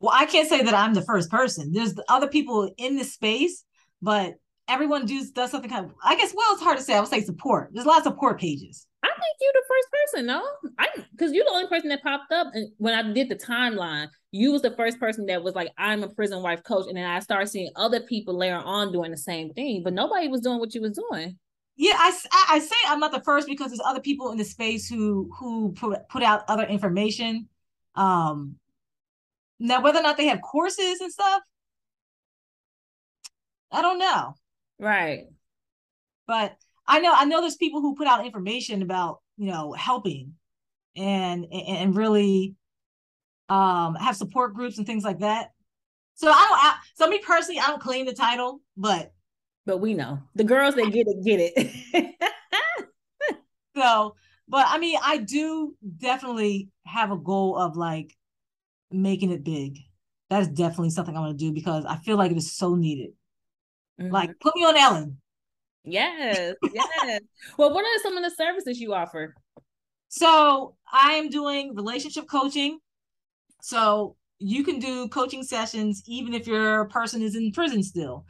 [0.00, 1.72] Well, I can't say that I'm the first person.
[1.72, 3.64] There's other people in this space,
[4.00, 4.34] but
[4.68, 6.94] everyone just does something kind of I guess well it's hard to say.
[6.94, 7.70] I would say support.
[7.72, 8.85] There's a lot of support pages.
[9.02, 10.42] I think you're the first person, no?
[10.78, 14.08] I because you're the only person that popped up and when I did the timeline,
[14.32, 16.86] you was the first person that was like, I'm a prison wife coach.
[16.88, 20.28] And then I started seeing other people later on doing the same thing, but nobody
[20.28, 21.38] was doing what you was doing.
[21.76, 22.12] yeah, I,
[22.50, 25.72] I say I'm not the first because there's other people in the space who who
[25.72, 27.48] put put out other information.
[27.94, 28.56] Um,
[29.58, 31.42] now whether or not they have courses and stuff,
[33.70, 34.34] I don't know.
[34.78, 35.24] Right.
[36.26, 36.56] But
[36.88, 40.34] I know I know there's people who put out information about you know helping,
[40.96, 42.54] and and, really,
[43.48, 45.50] um, have support groups and things like that.
[46.14, 46.58] So I don't.
[46.64, 49.12] I, so me personally, I don't claim the title, but
[49.66, 52.14] But we know the girls that get it get it.
[53.74, 54.14] So,
[54.48, 58.16] but I mean, I do definitely have a goal of like
[58.90, 59.78] making it big.
[60.30, 62.74] That is definitely something I want to do because I feel like it is so
[62.74, 63.10] needed.
[64.00, 64.10] Mhm.
[64.12, 65.20] Like, put me on Ellen.
[65.86, 67.20] Yes, yes.
[67.56, 69.34] well, what are some of the services you offer?
[70.08, 72.78] So, I am doing relationship coaching.
[73.62, 78.26] So, you can do coaching sessions even if your person is in prison still,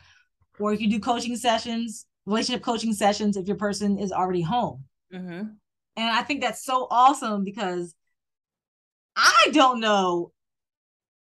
[0.58, 4.84] or you can do coaching sessions, relationship coaching sessions if your person is already home.
[5.12, 5.48] Mm-hmm.
[5.98, 7.94] And I think that's so awesome because
[9.16, 10.32] I don't know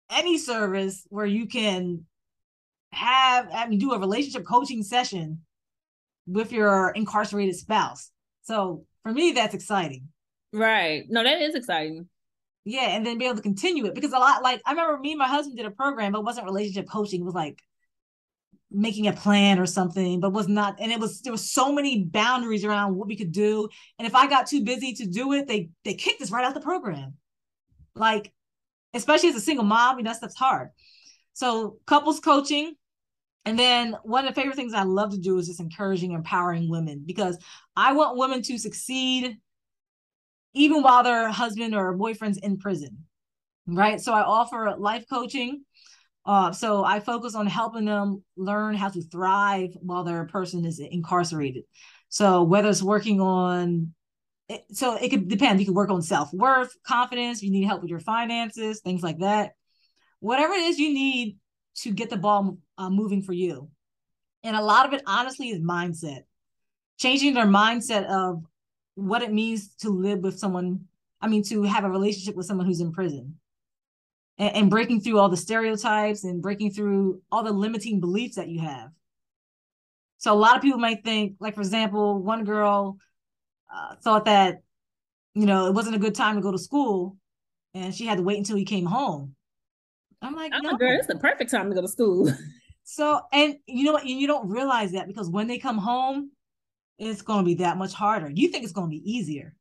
[0.10, 2.06] any service where you can
[2.91, 5.41] have, I mean, do a relationship coaching session
[6.26, 8.12] with your incarcerated spouse.
[8.44, 10.10] So for me, that's exciting.
[10.52, 11.04] Right.
[11.10, 12.08] No, that is exciting.
[12.66, 12.90] Yeah.
[12.90, 15.20] And then be able to continue it because a lot, like, I remember me and
[15.20, 17.22] my husband did a program, but it wasn't relationship coaching.
[17.22, 17.62] It was like
[18.72, 20.80] making a plan or something, but was not.
[20.80, 23.68] And it was, there was so many boundaries around what we could do.
[24.00, 26.54] And if I got too busy to do it, they, they kicked us right out
[26.54, 27.16] the program.
[27.96, 28.32] Like,
[28.94, 30.70] especially as a single mom, you know, stuff's hard.
[31.34, 32.76] So couples coaching.
[33.45, 36.69] And then one of the favorite things I love to do is just encouraging, empowering
[36.69, 37.38] women because
[37.75, 39.38] I want women to succeed
[40.53, 43.06] even while their husband or boyfriend's in prison.
[43.67, 43.99] Right.
[43.99, 45.63] So I offer life coaching.
[46.25, 50.79] Uh, so I focus on helping them learn how to thrive while their person is
[50.79, 51.63] incarcerated.
[52.08, 53.93] So whether it's working on
[54.71, 55.60] so it could depend.
[55.60, 59.51] You could work on self-worth, confidence, you need help with your finances, things like that.
[60.19, 61.38] Whatever it is you need
[61.77, 63.70] to get the ball uh, moving for you.
[64.44, 66.24] And a lot of it honestly is mindset.
[66.98, 68.44] Changing their mindset of
[68.96, 70.86] what it means to live with someone,
[71.22, 73.36] I mean to have a relationship with someone who's in prison
[74.38, 78.50] and, and breaking through all the stereotypes and breaking through all the limiting beliefs that
[78.50, 78.90] you have.
[80.18, 82.98] So a lot of people might think, like for example, one girl
[83.74, 84.62] uh, thought that
[85.34, 87.18] you know it wasn't a good time to go to school,
[87.74, 89.36] and she had to wait until he came home.
[90.22, 90.78] I'm like, Oh, no.
[90.78, 92.32] girl, it's the perfect time to go to school.
[92.84, 94.04] So, and you know what?
[94.04, 96.32] And you don't realize that because when they come home,
[96.98, 98.30] it's going to be that much harder.
[98.30, 99.56] You think it's going to be easier,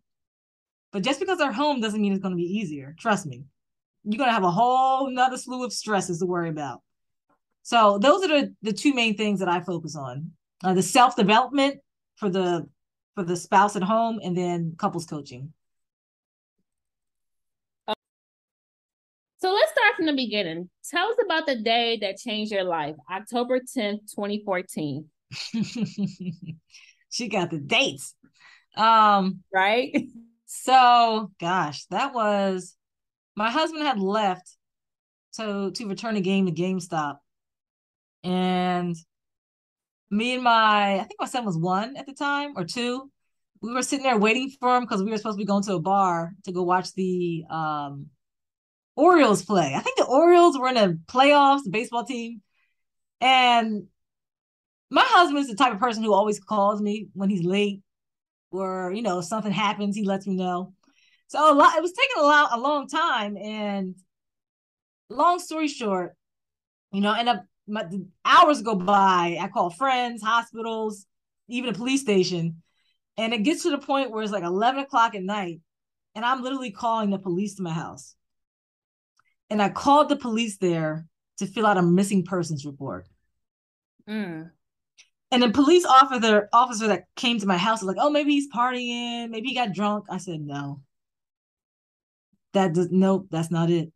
[0.93, 2.95] but just because they're home doesn't mean it's going to be easier.
[2.99, 3.45] Trust me.
[4.05, 6.83] You're going to have a whole nother slew of stresses to worry about.
[7.63, 10.33] So, those are the, the two main things that I focus on
[10.65, 11.81] uh, the self development
[12.17, 12.69] for the
[13.15, 15.53] for the spouse at home and then couples coaching
[19.43, 20.69] So let's start from the beginning.
[20.91, 25.07] Tell us about the day that changed your life, October 10th, 2014.
[27.11, 28.15] she got the dates
[28.77, 29.97] um right
[30.45, 32.77] so gosh that was
[33.35, 34.57] my husband had left
[35.35, 37.17] to to return a game to GameStop
[38.23, 38.95] and
[40.11, 43.11] me and my I think my son was one at the time or two
[43.63, 45.77] we were sitting there waiting for him because we were supposed to be going to
[45.77, 48.11] a bar to go watch the um
[48.97, 49.75] Orioles play.
[49.75, 52.43] I think the Orioles were in the playoffs, the baseball team.
[53.21, 53.85] And
[54.91, 57.81] my husband is the type of person who always calls me when he's late
[58.51, 60.75] or, you know, something happens, he lets me know.
[61.29, 63.37] So a lot, it was taking a lot, a long time.
[63.39, 63.95] And
[65.09, 66.15] long story short,
[66.93, 67.87] you know, end up my,
[68.25, 69.39] hours go by.
[69.41, 71.07] I call friends, hospitals,
[71.49, 72.63] even a police station.
[73.17, 75.61] And it gets to the point where it's like 11 o'clock at night.
[76.15, 78.15] And I'm literally calling the police to my house.
[79.53, 81.05] And I called the police there
[81.37, 83.07] to fill out a missing persons report.
[84.09, 84.51] Mm.
[85.31, 88.51] And the police officer officer that came to my house was like, "Oh, maybe he's
[88.51, 90.81] partying, maybe he got drunk." I said, "No,
[92.55, 93.93] that does nope, that's not it."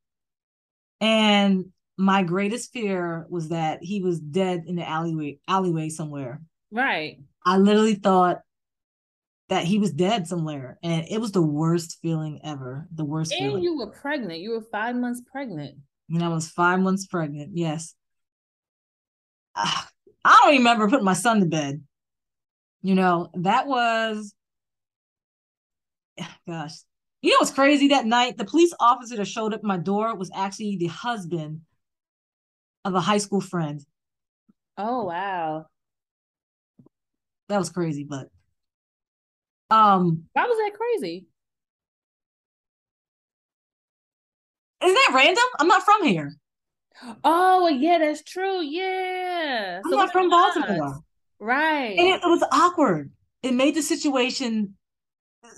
[1.01, 6.42] And my greatest fear was that he was dead in the alleyway alleyway somewhere.
[6.71, 7.19] Right.
[7.47, 8.42] I literally thought
[9.49, 12.89] that he was dead somewhere, and it was the worst feeling ever.
[12.95, 13.63] The worst And feeling.
[13.63, 14.41] you were pregnant.
[14.41, 15.79] You were five months pregnant.
[16.11, 17.53] And I was five months pregnant.
[17.57, 17.95] Yes.
[19.55, 19.89] Ah,
[20.25, 21.83] I don't remember putting my son to bed.
[22.83, 24.35] You know, that was,
[26.49, 26.73] gosh.
[27.23, 27.89] You know what's crazy?
[27.89, 31.63] That night, the police officer that showed up at my door was actually the husband
[32.85, 33.85] of a high school friend.
[34.79, 35.67] Oh wow.
[37.49, 38.29] That was crazy, but
[39.71, 41.27] Um, why was that crazy?
[44.83, 45.45] Isn't that random?
[45.59, 46.33] I'm not from here.
[47.25, 48.61] Oh yeah, that's true.
[48.63, 51.01] Yeah, I'm not from Baltimore.
[51.39, 51.99] Right.
[51.99, 53.11] And it, it was awkward.
[53.43, 54.77] It made the situation,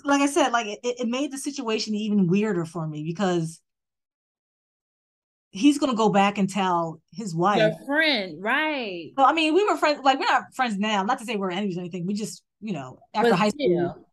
[0.05, 3.61] like I said, like it, it made the situation even weirder for me because
[5.51, 7.59] he's gonna go back and tell his wife.
[7.59, 9.12] Your friend, right.
[9.16, 11.03] So I mean, we were friends, like we're not friends now.
[11.05, 12.07] Not to say we're enemies or anything.
[12.07, 14.05] We just, you know, after But high school.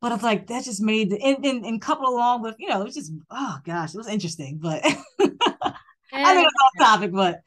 [0.00, 2.80] But it's like that just made the and, and, and coupled along with, you know,
[2.80, 4.58] it was just oh gosh, it was interesting.
[4.58, 7.40] But I think it's off topic, but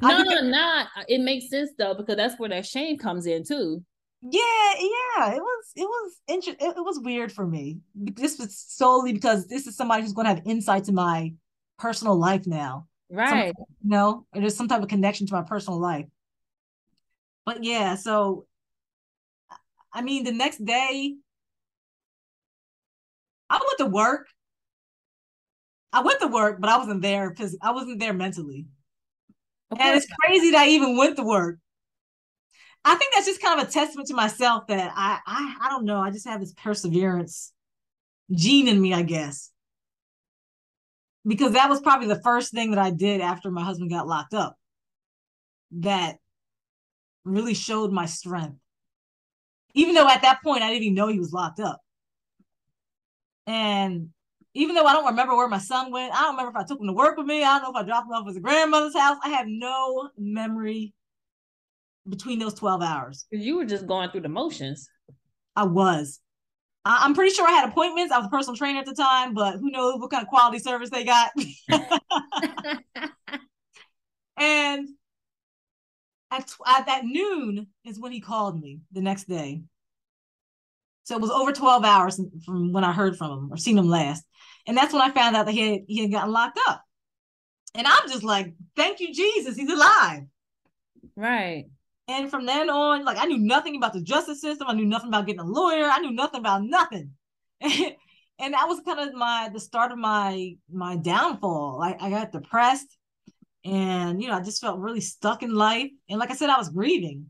[0.00, 0.88] No, no, not.
[1.08, 3.82] It makes sense though because that's where that shame comes in too.
[4.22, 6.68] Yeah, yeah, it was it was interesting.
[6.68, 7.78] It, it was weird for me.
[7.94, 11.32] This was solely because this is somebody who's going to have insight to my
[11.78, 12.86] personal life now.
[13.10, 13.52] Right.
[13.56, 16.06] Some, you know, there's some type of connection to my personal life.
[17.46, 18.46] But yeah, so
[19.92, 21.16] I mean, the next day,
[23.48, 24.26] I went to work.
[25.92, 28.66] I went to work, but I wasn't there because I wasn't there mentally.
[29.76, 31.58] And it's crazy that I even went to work.
[32.84, 35.84] I think that's just kind of a testament to myself that I I I don't
[35.84, 36.00] know.
[36.00, 37.52] I just have this perseverance
[38.32, 39.50] gene in me, I guess.
[41.26, 44.32] Because that was probably the first thing that I did after my husband got locked
[44.32, 44.56] up.
[45.72, 46.16] That
[47.24, 48.56] really showed my strength.
[49.74, 51.80] Even though at that point I didn't even know he was locked up.
[53.46, 54.10] And
[54.54, 56.80] even though I don't remember where my son went, I don't remember if I took
[56.80, 57.44] him to work with me.
[57.44, 59.16] I don't know if I dropped him off at his grandmother's house.
[59.24, 60.92] I have no memory
[62.08, 63.26] between those 12 hours.
[63.30, 64.88] You were just going through the motions.
[65.54, 66.20] I was.
[66.84, 68.12] I- I'm pretty sure I had appointments.
[68.12, 70.58] I was a personal trainer at the time, but who knows what kind of quality
[70.58, 71.30] service they got.
[74.36, 74.88] and
[76.30, 79.62] at, tw- at at noon is when he called me the next day.
[81.04, 83.88] So it was over 12 hours from when I heard from him or seen him
[83.88, 84.24] last.
[84.66, 86.84] And that's when I found out that he had, he had gotten locked up.
[87.74, 90.22] And I'm just like, thank you, Jesus, he's alive.
[91.16, 91.66] Right.
[92.08, 94.66] And from then on, like I knew nothing about the justice system.
[94.68, 95.84] I knew nothing about getting a lawyer.
[95.84, 97.12] I knew nothing about nothing.
[97.60, 101.78] and that was kind of my the start of my my downfall.
[101.78, 102.96] Like I got depressed
[103.64, 105.90] and you know, I just felt really stuck in life.
[106.08, 107.26] And like I said, I was grieving.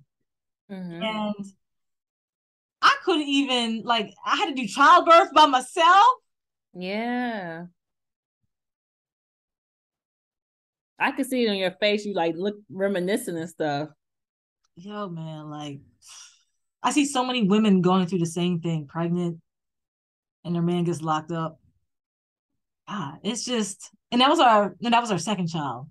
[0.70, 1.02] Mhm.
[1.02, 1.46] And
[2.82, 6.06] I couldn't even like I had to do childbirth by myself.
[6.74, 7.66] Yeah.
[10.98, 12.04] I could see it on your face.
[12.04, 13.88] You like look reminiscing and stuff.
[14.76, 15.80] Yo, man, like
[16.82, 19.40] I see so many women going through the same thing, pregnant,
[20.44, 21.58] and their man gets locked up.
[22.88, 25.88] Ah, it's just, and that was our, and that was our second child.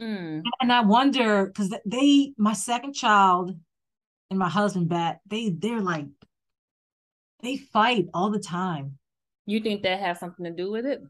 [0.00, 0.42] Mm.
[0.60, 3.56] And I wonder because they, my second child,
[4.30, 6.06] and my husband, Bat, they, they're like,
[7.40, 8.98] they fight all the time.
[9.46, 11.00] You think that has something to do with it?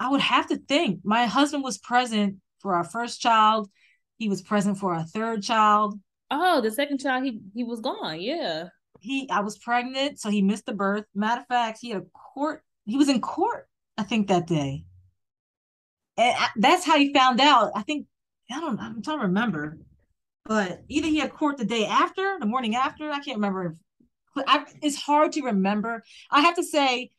[0.00, 1.00] I would have to think.
[1.04, 3.68] My husband was present for our first child.
[4.16, 6.00] He was present for our third child.
[6.30, 8.20] Oh, the second child, he he was gone.
[8.20, 8.68] Yeah.
[9.00, 11.04] he I was pregnant, so he missed the birth.
[11.14, 12.62] Matter of fact, he had a court.
[12.86, 14.86] He was in court, I think, that day,
[16.16, 17.72] and I, that's how he found out.
[17.74, 18.06] I think
[18.50, 18.78] I don't.
[18.78, 19.78] I'm trying to remember,
[20.44, 23.10] but either he had court the day after, the morning after.
[23.10, 23.76] I can't remember.
[24.34, 26.02] But I, it's hard to remember.
[26.30, 27.12] I have to say,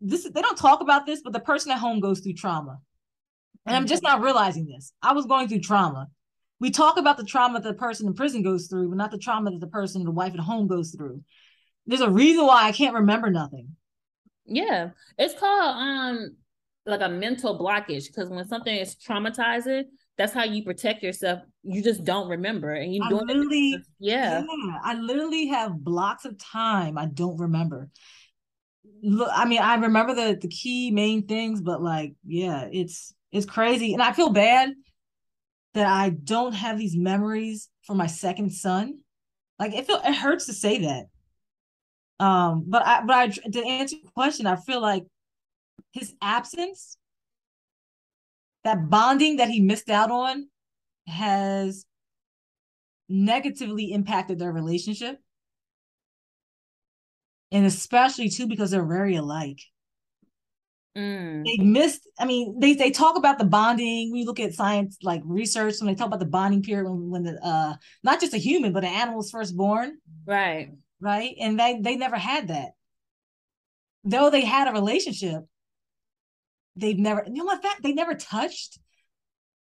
[0.00, 2.78] this they don't talk about this, but the person at home goes through trauma,
[3.66, 4.92] and I'm just not realizing this.
[5.02, 6.08] I was going through trauma.
[6.60, 9.18] We talk about the trauma that the person in prison goes through, but not the
[9.18, 11.22] trauma that the person, the wife at home goes through.
[11.86, 13.74] There's a reason why I can't remember nothing.
[14.46, 14.90] Yeah.
[15.18, 16.36] It's called um
[16.86, 19.84] like a mental blockage because when something is traumatizing,
[20.18, 21.40] that's how you protect yourself.
[21.62, 23.82] You just don't remember, and you I doing literally, it.
[23.98, 24.42] Yeah.
[24.42, 27.88] yeah, I literally have blocks of time I don't remember.
[29.02, 33.46] Look, I mean, I remember the the key main things, but like, yeah, it's it's
[33.46, 34.72] crazy, and I feel bad
[35.74, 38.98] that I don't have these memories for my second son.
[39.58, 41.06] Like, it feel it hurts to say that.
[42.24, 45.04] Um, but I but I to answer your question, I feel like
[45.92, 46.96] his absence,
[48.64, 50.48] that bonding that he missed out on,
[51.06, 51.84] has
[53.08, 55.18] negatively impacted their relationship.
[57.50, 59.60] And especially too because they're very alike.
[60.96, 61.44] Mm.
[61.44, 64.12] They missed, I mean, they they talk about the bonding.
[64.12, 67.22] We look at science like research when they talk about the bonding period when, when
[67.22, 69.98] the uh not just a human, but an animal's first born.
[70.26, 70.72] Right.
[71.00, 71.34] Right.
[71.40, 72.72] And they they never had that.
[74.04, 75.44] Though they had a relationship,
[76.76, 78.78] they've never you know what fact they never touched.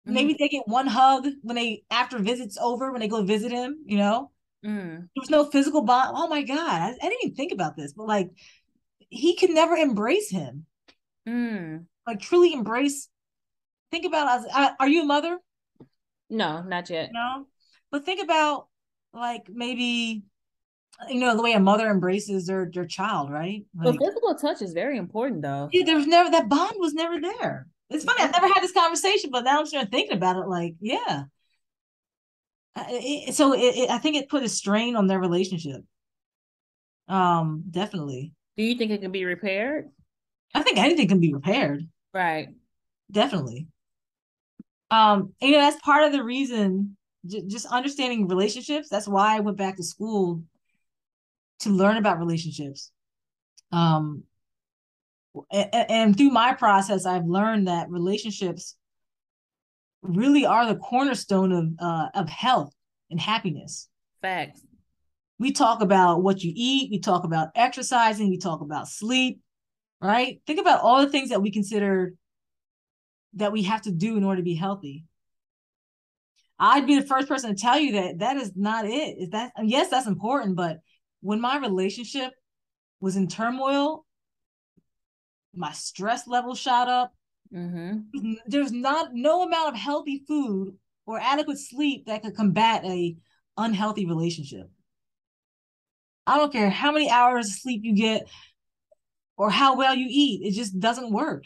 [0.05, 3.83] Maybe they get one hug when they after visits over when they go visit him,
[3.85, 4.31] you know.
[4.65, 4.97] Mm.
[4.97, 6.13] There was no physical bond.
[6.15, 6.57] Oh my God.
[6.59, 8.29] I, I didn't even think about this, but like
[8.97, 10.65] he could never embrace him.
[11.27, 11.85] Mm.
[12.07, 13.07] Like truly embrace.
[13.91, 15.37] Think about uh, are you a mother?
[16.29, 17.09] No, not yet.
[17.13, 17.45] No.
[17.91, 18.67] But think about
[19.13, 20.23] like maybe
[21.07, 23.63] you know the way a mother embraces their their child, right?
[23.75, 25.69] Like physical touch is very important though.
[25.71, 27.67] yeah, there was never that bond was never there.
[27.89, 28.21] It's funny.
[28.21, 30.47] I've never had this conversation, but now I'm starting thinking about it.
[30.47, 31.23] Like, yeah.
[32.77, 35.81] It- so it, it, I think it put a strain on their relationship.
[37.07, 38.33] Um, definitely.
[38.57, 39.89] Do you think it can be repaired?
[40.53, 41.87] I think anything can be repaired.
[42.13, 42.49] Right.
[43.11, 43.67] Definitely.
[44.91, 46.95] Um, you know, that's part of the reason.
[47.25, 48.87] J- just understanding relationships.
[48.89, 50.43] That's why I went back to school
[51.59, 52.91] to learn about relationships.
[53.71, 54.23] Um,
[55.51, 58.75] a- a- and through my process, I've learned that relationships
[60.01, 62.73] really are the cornerstone of uh, of health
[63.11, 63.89] and happiness.
[64.21, 64.61] Facts.
[65.37, 69.39] We talk about what you eat, we talk about exercising, we talk about sleep,
[70.01, 70.41] right?
[70.45, 72.13] Think about all the things that we consider
[73.33, 75.05] that we have to do in order to be healthy.
[76.57, 79.17] I'd be the first person to tell you that that is not it.
[79.17, 80.79] Is that yes, that's important, but
[81.21, 82.33] when my relationship
[82.99, 84.05] was in turmoil,
[85.53, 87.13] my stress level shot up.
[87.53, 88.33] Mm-hmm.
[88.45, 93.15] There's not no amount of healthy food or adequate sleep that could combat a
[93.57, 94.69] unhealthy relationship.
[96.27, 98.27] I don't care how many hours of sleep you get
[99.39, 101.45] or how well you eat, it just doesn't work.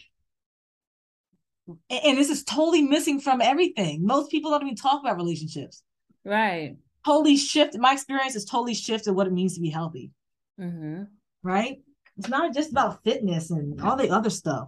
[1.90, 4.06] And this is totally missing from everything.
[4.06, 5.84] Most people don't even talk about relationships.
[6.26, 6.76] Right.
[7.06, 7.82] Totally shifted.
[7.82, 10.12] My experience has totally shifted what it means to be healthy,
[10.60, 11.04] Mm-hmm.
[11.44, 11.78] right?
[12.18, 14.68] It's not just about fitness and all the other stuff.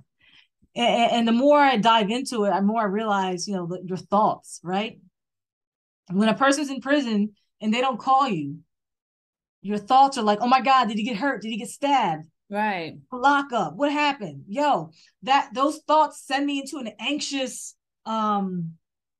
[0.76, 3.82] And, and the more I dive into it, the more I realize, you know, the,
[3.86, 5.00] your thoughts, right?
[6.12, 8.60] When a person's in prison and they don't call you,
[9.62, 11.42] your thoughts are like, oh my God, did he get hurt?
[11.42, 12.26] Did he get stabbed?
[12.48, 12.98] Right.
[13.12, 14.92] lock up what happened yo
[15.24, 17.74] that those thoughts send me into an anxious
[18.06, 18.74] um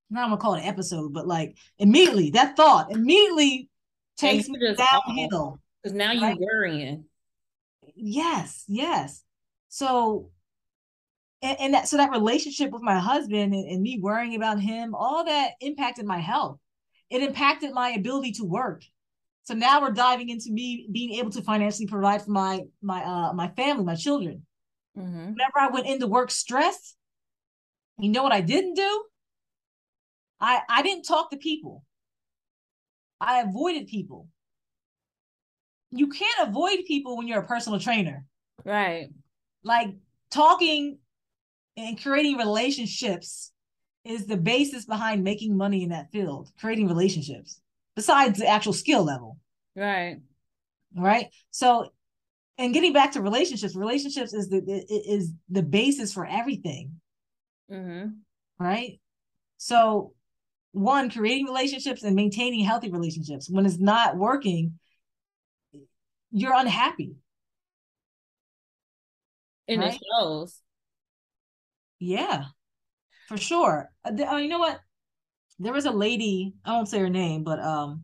[0.10, 3.70] not i'm gonna call it an episode but like immediately that thought immediately
[4.18, 6.38] takes me downhill Because now you Right.
[6.40, 7.06] worrying.
[7.96, 9.24] yes yes
[9.70, 10.30] so
[11.42, 14.96] and, and that so that relationship with my husband and, and me worrying about him
[14.96, 16.60] all that impacted my health
[17.10, 18.84] it impacted my ability to work
[19.44, 23.34] so now we're diving into me being able to financially provide for my my uh
[23.34, 24.46] my family my children
[24.98, 25.34] Mm-hmm.
[25.34, 26.96] whenever I went into work stressed,
[28.00, 29.04] you know what I didn't do?
[30.40, 31.84] I I didn't talk to people.
[33.22, 34.28] I avoided people.
[35.92, 38.26] You can't avoid people when you're a personal trainer.
[38.66, 39.08] Right.
[39.64, 39.96] Like
[40.32, 40.98] talking
[41.78, 43.52] and creating relationships
[44.04, 47.62] is the basis behind making money in that field, creating relationships,
[47.96, 49.38] besides the actual skill level.
[49.76, 50.18] Right.
[50.96, 51.90] right so
[52.58, 57.02] and getting back to relationships relationships is the is the basis for everything
[57.70, 58.12] Mm-hmm.
[58.58, 59.02] right
[59.58, 60.14] so
[60.76, 63.50] one creating relationships and maintaining healthy relationships.
[63.50, 64.78] When it's not working
[66.32, 67.16] you're unhappy.
[69.68, 69.94] And Right.
[69.94, 70.62] it shows.
[72.00, 72.46] yeah
[73.28, 73.90] for sure.
[74.06, 74.82] Oh, you know what?
[75.60, 78.04] There was a lady i won't say her name but um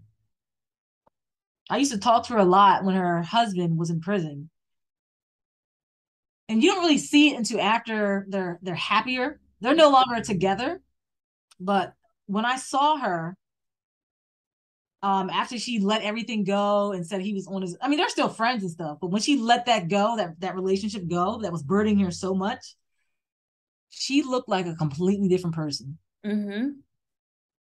[1.69, 4.49] i used to talk to her a lot when her husband was in prison.
[6.47, 9.39] And you don't really see it until after they're they're happier.
[9.59, 10.81] They're no longer together
[11.59, 11.93] but
[12.27, 13.35] when i saw her
[15.03, 18.09] um after she let everything go and said he was on his i mean they're
[18.09, 21.51] still friends and stuff but when she let that go that that relationship go that
[21.51, 22.75] was burdening her so much
[23.89, 26.69] she looked like a completely different person Mm-hmm.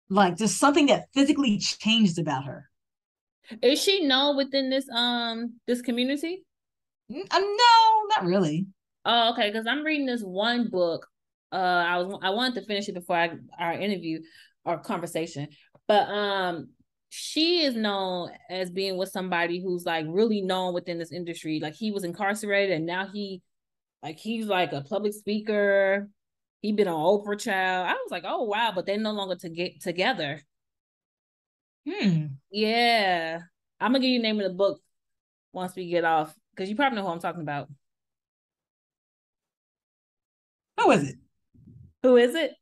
[0.10, 2.70] like just something that physically changed about her
[3.62, 6.44] Is she known within this um this community?
[7.10, 8.68] Um, no not really
[9.06, 9.50] Oh, okay.
[9.50, 11.08] Because I'm reading this one book.
[11.52, 14.22] Uh, I was I wanted to finish it before I, our interview
[14.66, 15.48] or conversation,
[15.88, 16.70] but um,
[17.10, 21.60] she is known as being with somebody who's like really known within this industry.
[21.62, 23.42] Like he was incarcerated, and now he,
[24.04, 26.10] like he's like a public speaker.
[26.62, 27.88] He been on Oprah Child.
[27.88, 30.42] I was like, oh wow, but they're no longer to get together.
[31.86, 33.40] hmm Yeah,
[33.80, 34.82] I'm gonna give you the name of the book
[35.54, 37.70] once we get off because you probably know who I'm talking about.
[40.78, 41.16] who is it
[42.04, 42.54] Who is it?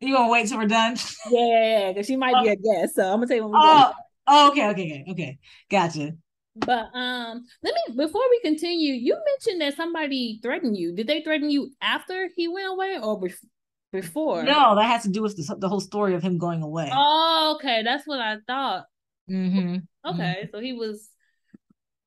[0.00, 0.96] you gonna wait till we're done
[1.30, 2.96] Yeah, yeah, yeah, because she might be a guest.
[2.96, 3.92] So I'm gonna tell you when we oh,
[4.26, 5.38] oh okay okay okay okay
[5.70, 6.12] gotcha
[6.56, 8.94] But um, let me before we continue.
[8.94, 10.94] You mentioned that somebody threatened you.
[10.94, 13.44] Did they threaten you after he went away or bef-
[13.92, 14.42] before?
[14.42, 17.56] no that has to do with the, the whole story of him going away Oh,
[17.56, 18.86] okay, that's what I thought.
[19.30, 19.76] Mm-hmm.
[20.08, 21.08] Okay, so he was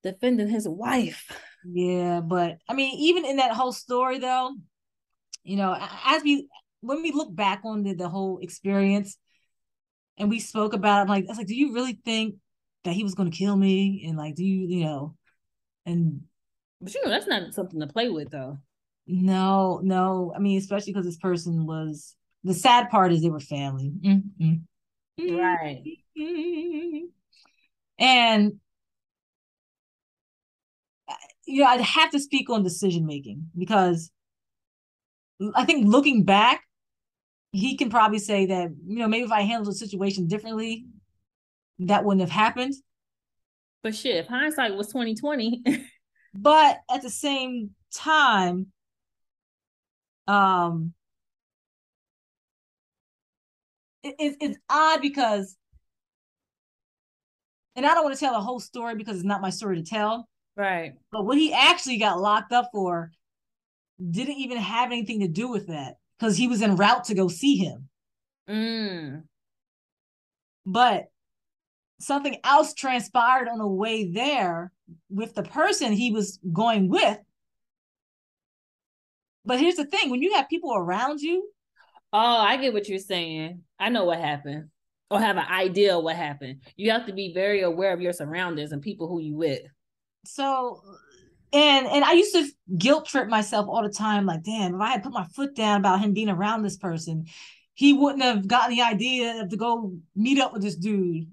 [0.03, 1.31] defending his wife.
[1.65, 4.55] Yeah, but I mean, even in that whole story, though,
[5.43, 5.75] you know,
[6.05, 6.47] as we
[6.81, 9.17] when we look back on the, the whole experience,
[10.17, 12.35] and we spoke about, it, I'm like, I was like, do you really think
[12.83, 14.05] that he was going to kill me?
[14.07, 15.15] And like, do you, you know,
[15.85, 16.21] and
[16.81, 18.59] But you know, that's not something to play with, though.
[19.07, 22.15] no, no, I mean, especially because this person was.
[22.45, 23.93] The sad part is they were family.
[24.03, 24.63] Mm-mm.
[25.17, 25.81] Right.
[26.19, 27.05] Mm-hmm.
[27.97, 28.59] And
[31.07, 31.13] uh,
[31.45, 34.11] you know, I'd have to speak on decision making because
[35.55, 36.63] I think looking back,
[37.51, 40.85] he can probably say that, you know, maybe if I handled the situation differently,
[41.79, 42.73] that wouldn't have happened.
[43.81, 45.61] But shit, if hindsight was twenty twenty,
[46.33, 48.67] But at the same time,
[50.27, 50.93] um
[54.03, 55.55] it, it, it's odd because
[57.75, 59.83] and I don't want to tell the whole story because it's not my story to
[59.83, 60.27] tell.
[60.55, 60.93] right?
[61.11, 63.11] But what he actually got locked up for
[63.99, 67.27] didn't even have anything to do with that because he was en route to go
[67.27, 67.89] see him.
[68.49, 69.23] Mm.
[70.65, 71.05] But
[71.99, 74.71] something else transpired on the way there
[75.09, 77.19] with the person he was going with.
[79.45, 81.49] But here's the thing when you have people around you,
[82.15, 83.63] Oh, I get what you're saying.
[83.79, 84.69] I know what happened,
[85.09, 86.61] or have an idea of what happened.
[86.75, 89.61] You have to be very aware of your surroundings and people who you with.
[90.23, 90.81] so
[91.53, 92.47] and and I used to
[92.77, 95.79] guilt trip myself all the time, like, damn, if I had put my foot down
[95.79, 97.25] about him being around this person,
[97.75, 101.27] he wouldn't have gotten the idea to go meet up with this dude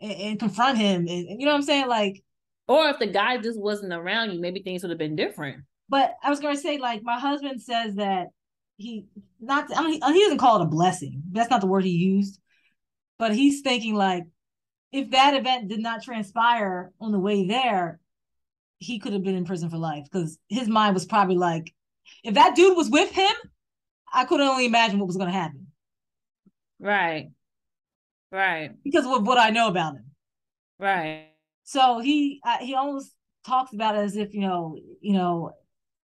[0.00, 1.06] and, and confront him.
[1.08, 1.88] And, and you know what I'm saying?
[1.88, 2.22] Like,
[2.68, 5.64] Or if the guy just wasn't around you, maybe things would have been different.
[5.88, 8.28] but I was gonna say, like, my husband says that
[8.76, 9.06] he
[9.40, 11.22] not I mean, he doesn't call it a blessing.
[11.32, 12.38] That's not the word he used.
[13.18, 14.24] But he's thinking like
[14.90, 18.00] if that event did not transpire on the way there,
[18.82, 21.72] he could have been in prison for life because his mind was probably like,
[22.24, 23.32] if that dude was with him,
[24.12, 25.68] I could only imagine what was going to happen
[26.78, 27.30] Right.
[28.30, 28.72] Right.
[28.84, 30.04] because of what I know about him.
[30.78, 31.28] Right.
[31.64, 33.12] So he uh, he almost
[33.46, 35.52] talks about it as if you know you know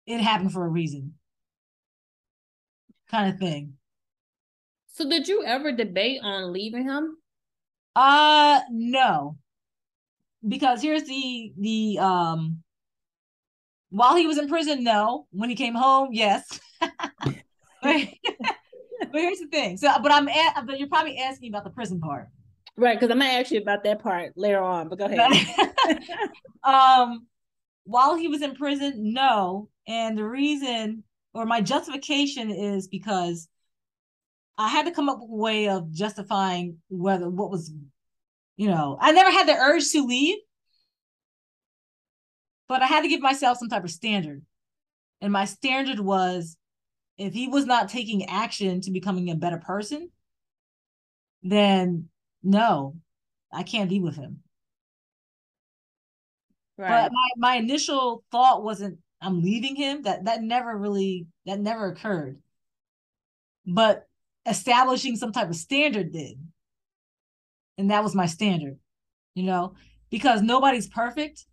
[0.05, 1.15] it happened for a reason,
[3.09, 3.73] kind of thing.
[4.87, 7.17] So did you ever debate on leaving him?
[7.95, 9.37] Uh no.
[10.47, 12.63] Because here's the the um
[13.89, 15.27] while he was in prison, no.
[15.31, 16.59] When he came home, yes.
[16.79, 16.91] but,
[17.83, 18.07] but
[19.13, 19.77] here's the thing.
[19.77, 22.27] So but I'm at, but you're probably asking about the prison part.
[22.77, 25.19] Right, because I'm gonna ask you about that part later on, but go ahead.
[26.63, 27.27] um
[27.83, 29.69] while he was in prison, no.
[29.87, 33.47] And the reason or my justification is because
[34.57, 37.71] I had to come up with a way of justifying whether what was,
[38.61, 40.37] you know, I never had the urge to leave,
[42.69, 44.43] but I had to give myself some type of standard.
[45.19, 46.57] And my standard was
[47.17, 50.11] if he was not taking action to becoming a better person,
[51.41, 52.09] then
[52.43, 52.97] no,
[53.51, 54.43] I can't be with him.
[56.77, 56.87] right.
[56.87, 60.03] But my, my initial thought wasn't I'm leaving him.
[60.03, 62.37] That that never really that never occurred.
[63.65, 64.05] But
[64.45, 66.37] establishing some type of standard did.
[67.77, 68.77] And that was my standard,
[69.33, 69.73] you know,
[70.09, 71.45] because nobody's perfect.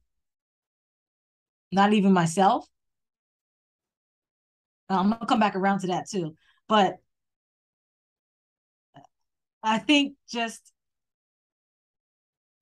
[1.73, 2.67] Not even myself.
[4.91, 6.35] Uh, I'm gonna come back around to that too.
[6.69, 6.97] But
[9.63, 10.73] I think just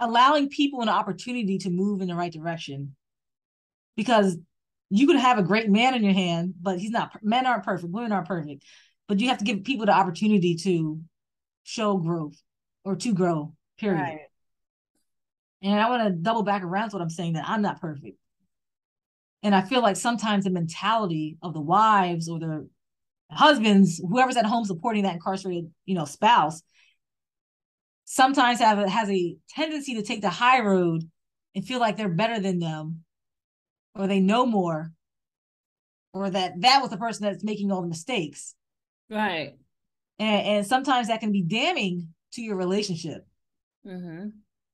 [0.01, 2.95] allowing people an opportunity to move in the right direction
[3.97, 4.37] because
[4.91, 7.93] you could have a great man in your hand but he's not men aren't perfect
[7.93, 8.63] women aren't perfect
[9.09, 11.01] but you have to give people the opportunity to
[11.65, 12.37] show growth
[12.87, 14.21] or to grow period Right.
[15.61, 18.17] and i want to double back around to what i'm saying that i'm not perfect
[19.43, 22.69] and i feel like sometimes the mentality of the wives or the
[23.31, 26.63] husbands whoever's at home supporting that incarcerated you know spouse
[28.05, 31.03] sometimes have a, has a tendency to take the high road
[31.57, 33.03] and feel like they're better than them
[33.97, 34.93] or they know more
[36.13, 38.55] or that that was the person that's making all the mistakes
[39.11, 39.55] Right.
[40.21, 43.27] and, and sometimes that can be damning to your relationship
[43.87, 44.29] Mm-hmm.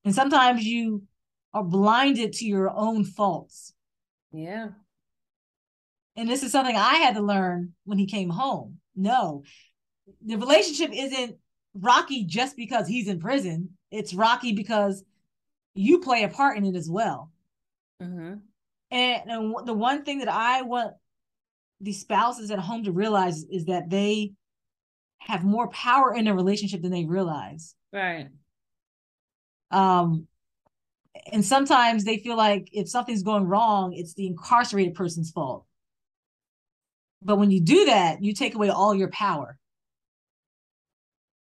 [0.05, 1.03] and sometimes you
[1.53, 3.75] are blinded to your own faults
[4.33, 4.69] Yeah.
[6.17, 9.43] and this is something i had to learn when he came home no
[10.25, 11.37] the relationship isn't
[11.75, 15.05] rocky just because he's in prison it's rocky because
[15.75, 17.31] you play a part in it as well
[18.03, 18.35] Mm-hmm.
[18.91, 20.95] And, and the one thing that I want
[21.81, 24.33] the spouses at home to realize is that they
[25.27, 27.75] have more power in a relationship than they realize.
[27.93, 28.29] Right.
[29.71, 30.27] Um,
[31.31, 35.65] and sometimes they feel like if something's going wrong, it's the incarcerated person's fault.
[37.23, 39.59] But when you do that, you take away all your power.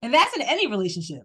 [0.01, 1.23] And that's in any relationship.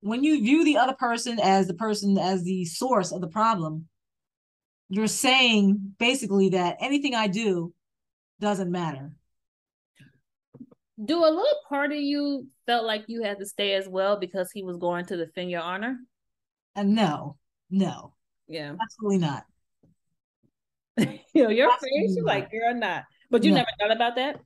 [0.00, 3.86] When you view the other person as the person as the source of the problem,
[4.88, 7.72] you're saying basically that anything I do
[8.40, 9.12] doesn't matter.
[11.02, 14.50] Do a little part of you felt like you had to stay as well because
[14.52, 15.96] he was going to defend your honor?
[16.76, 17.36] And no,
[17.70, 18.14] no,
[18.48, 18.74] Yeah.
[18.80, 19.44] absolutely not.
[20.98, 23.04] you know, your face, you're like, you're not.
[23.30, 23.56] But you No.
[23.58, 24.40] never thought about that?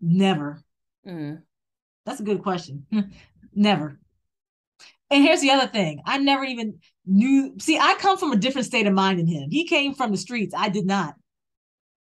[0.00, 0.62] Never.
[1.06, 1.42] Mm.
[2.06, 2.86] That's a good question.
[3.54, 3.98] Never.
[5.10, 6.00] And here's the other thing.
[6.06, 7.54] I never even knew.
[7.60, 9.50] See, I come from a different state of mind than him.
[9.50, 10.54] He came from the streets.
[10.56, 11.14] I did not.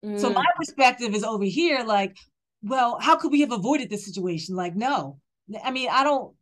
[0.04, 0.34] So Mm.
[0.36, 2.16] my perspective is over here, like,
[2.62, 4.55] well, how could we have avoided this situation?
[4.55, 5.20] Like, no.
[5.64, 6.36] I mean, I don't.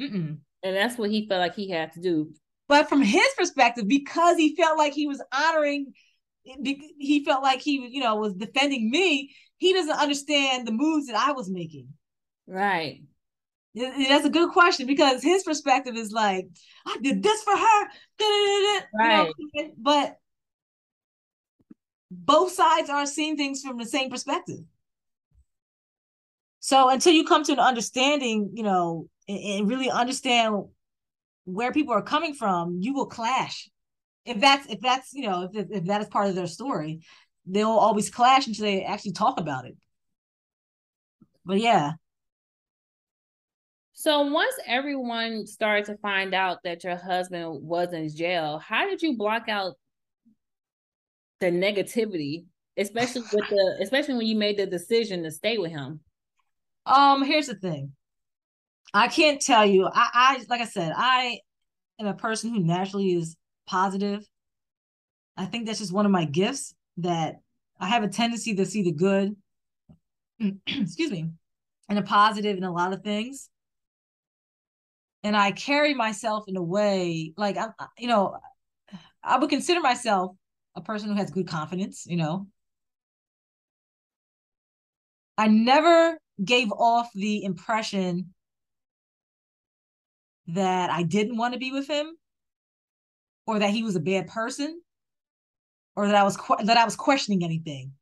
[0.00, 0.38] Mm-mm.
[0.62, 2.32] And that's what he felt like he had to do.
[2.68, 5.92] But from his perspective, because he felt like he was honoring,
[6.42, 9.34] he felt like he, you know, was defending me.
[9.58, 11.88] He doesn't understand the moves that I was making.
[12.46, 13.02] Right.
[13.74, 16.46] That's a good question because his perspective is like,
[16.86, 17.88] I did this for her,
[18.94, 19.32] Right.
[19.54, 20.16] you know, but
[22.10, 24.60] both sides are seeing things from the same perspective.
[26.64, 30.64] So until you come to an understanding, you know, and, and really understand
[31.44, 33.68] where people are coming from, you will clash.
[34.24, 37.00] If that's if that's you know if if that is part of their story,
[37.44, 39.76] they'll always clash until they actually talk about it.
[41.44, 41.92] But yeah,
[43.92, 49.02] So once everyone started to find out that your husband was in jail, how did
[49.02, 49.74] you block out
[51.40, 52.46] the negativity,
[52.78, 56.00] especially with the especially when you made the decision to stay with him?
[56.86, 57.92] Um, here's the thing.
[58.92, 59.88] I can't tell you.
[59.92, 61.40] I, I like I said, I
[61.98, 64.24] am a person who naturally is positive.
[65.36, 67.36] I think that's just one of my gifts that
[67.80, 69.34] I have a tendency to see the good,
[70.66, 71.30] excuse me,
[71.88, 73.48] and a positive in a lot of things.
[75.24, 78.36] And I carry myself in a way like I'm, you know,
[79.22, 80.36] I would consider myself
[80.76, 82.46] a person who has good confidence, you know.
[85.36, 88.34] I never gave off the impression
[90.48, 92.16] that I didn't want to be with him
[93.46, 94.80] or that he was a bad person
[95.96, 97.92] or that I was que- that I was questioning anything.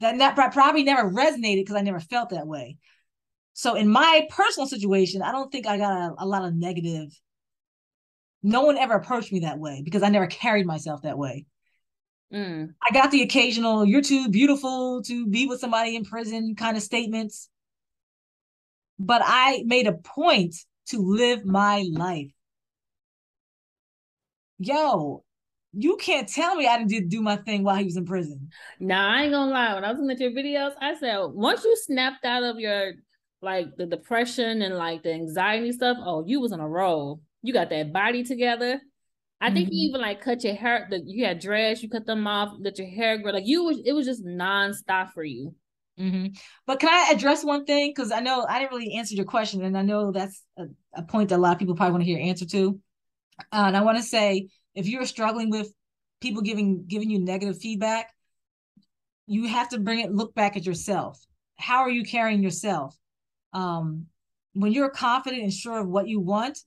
[0.00, 2.78] That that probably never resonated because I never felt that way.
[3.52, 7.08] So in my personal situation, I don't think I got a, a lot of negative.
[8.42, 11.46] No one ever approached me that way because I never carried myself that way.
[12.32, 12.74] Mm.
[12.82, 16.82] I got the occasional "you're too beautiful to be with somebody in prison" kind of
[16.82, 17.48] statements,
[18.98, 20.54] but I made a point
[20.88, 22.30] to live my life.
[24.58, 25.24] Yo,
[25.72, 28.48] you can't tell me I didn't do- my thing while he was in prison.
[28.78, 29.74] Now I ain't gonna lie.
[29.74, 32.92] When I was looking at your videos, I said once you snapped out of your
[33.42, 37.20] like the depression and like the anxiety stuff, oh, you was on a roll.
[37.42, 38.80] You got that body together.
[39.40, 39.72] I think Mhm.
[39.72, 40.86] you even like cut your hair.
[40.88, 43.32] The, you had dreads, you cut them off, let your hair grow.
[43.32, 45.54] Like you was, it was just nonstop for you.
[45.96, 46.26] Hmm
[46.66, 47.90] But can I address one thing?
[47.94, 50.64] Because I know I didn't really answer your question, and I know that's a,
[50.94, 52.80] a point that a lot of people probably want to hear answer to.
[53.52, 55.72] Uh, and I want to say, if you're struggling with
[56.20, 58.12] people giving giving you negative feedback,
[59.26, 60.12] you have to bring it.
[60.12, 61.24] Look back at yourself.
[61.56, 62.96] How are you carrying yourself?
[63.52, 64.06] Um,
[64.54, 66.58] when you're confident and sure of what you want,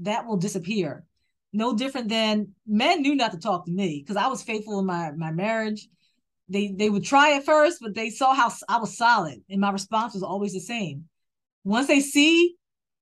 [0.00, 1.04] that will disappear.
[1.52, 4.86] No different than men knew not to talk to me because I was faithful in
[4.86, 5.88] my my marriage
[6.48, 9.70] they they would try at first, but they saw how I was solid, and my
[9.70, 11.08] response was always the same.
[11.64, 12.54] Once they see,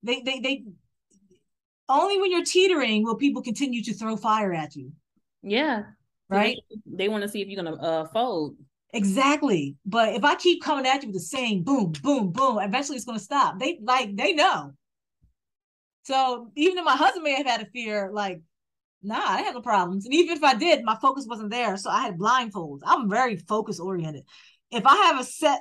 [0.02, 0.64] they they they
[1.88, 4.92] only when you're teetering will people continue to throw fire at you,
[5.42, 5.82] Yeah.
[6.30, 6.56] right?
[6.86, 8.56] They, want to see if you're gonna uh fold.
[8.94, 9.76] Exactly.
[9.84, 13.04] But if I keep coming at you with the same boom, boom, boom, eventually it's
[13.04, 13.58] gonna stop.
[13.58, 14.72] They like they know.
[16.04, 18.40] So even if my husband may have had a fear, like,
[19.04, 20.04] nah, I have no problems.
[20.04, 21.76] And even if I did, my focus wasn't there.
[21.76, 22.80] So I had blindfolds.
[22.84, 24.24] I'm very focus oriented.
[24.70, 25.60] If I have a set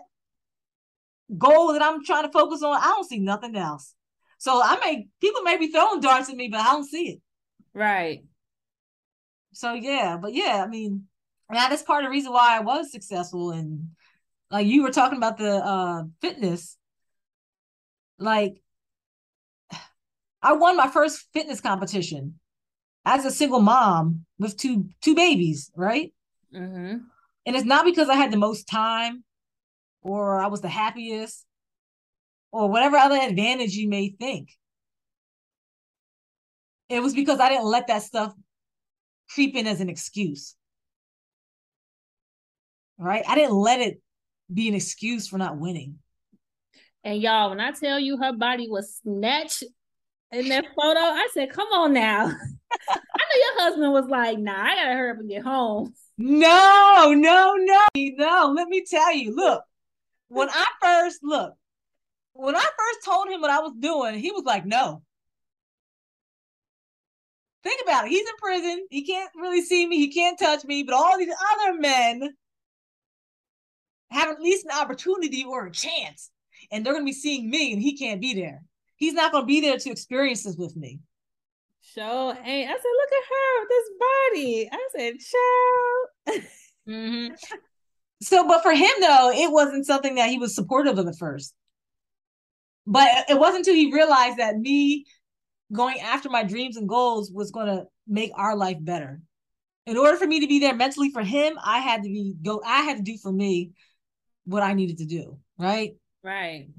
[1.37, 3.93] goal that I'm trying to focus on, I don't see nothing else.
[4.37, 7.21] So I may people may be throwing darts at me, but I don't see it.
[7.73, 8.23] Right.
[9.53, 11.05] So yeah, but yeah, I mean,
[11.51, 13.89] now that's part of the reason why I was successful and
[14.49, 16.77] like you were talking about the uh fitness.
[18.19, 18.61] Like
[20.41, 22.39] I won my first fitness competition
[23.05, 26.13] as a single mom with two two babies, right?
[26.53, 26.97] Mm-hmm.
[27.45, 29.23] And it's not because I had the most time
[30.01, 31.45] or I was the happiest
[32.51, 34.49] or whatever other advantage you may think.
[36.89, 38.33] it was because I didn't let that stuff
[39.29, 40.55] creep in as an excuse.
[42.97, 43.23] Right?
[43.27, 44.01] I didn't let it
[44.53, 45.97] be an excuse for not winning.
[47.03, 49.63] And y'all, when I tell you her body was snatched
[50.33, 52.25] in that photo, I said, "Come on now."
[52.89, 57.13] I know your husband was like, "Nah, I gotta hurry up and get home." No,
[57.15, 58.53] no, no, no.
[58.55, 59.35] Let me tell you.
[59.35, 59.63] Look,
[60.27, 61.53] when I first look,
[62.33, 65.03] when I first told him what I was doing, he was like, "No."
[67.63, 68.11] Think about it.
[68.11, 68.87] He's in prison.
[68.89, 69.97] He can't really see me.
[69.97, 70.83] He can't touch me.
[70.83, 72.35] But all these other men
[74.11, 76.29] have at least an opportunity or a chance,
[76.71, 78.63] and they're going to be seeing me, and he can't be there.
[79.03, 81.01] He's not going to be there to experience this with me.
[81.81, 84.69] So, hey, I said, look at her this body.
[84.71, 86.89] I said, show.
[86.89, 87.33] mm-hmm.
[88.21, 91.53] So, but for him though, it wasn't something that he was supportive of at first.
[92.87, 95.05] But it wasn't until he realized that me
[95.73, 99.19] going after my dreams and goals was going to make our life better.
[99.85, 102.61] In order for me to be there mentally for him, I had to be go.
[102.65, 103.71] I had to do for me
[104.45, 105.39] what I needed to do.
[105.59, 105.97] Right.
[106.23, 106.69] Right.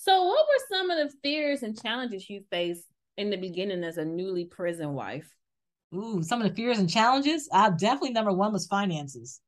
[0.00, 2.84] So, what were some of the fears and challenges you faced
[3.16, 5.28] in the beginning as a newly prison wife?
[5.92, 7.48] Ooh, some of the fears and challenges.
[7.50, 9.40] Uh, definitely number one was finances.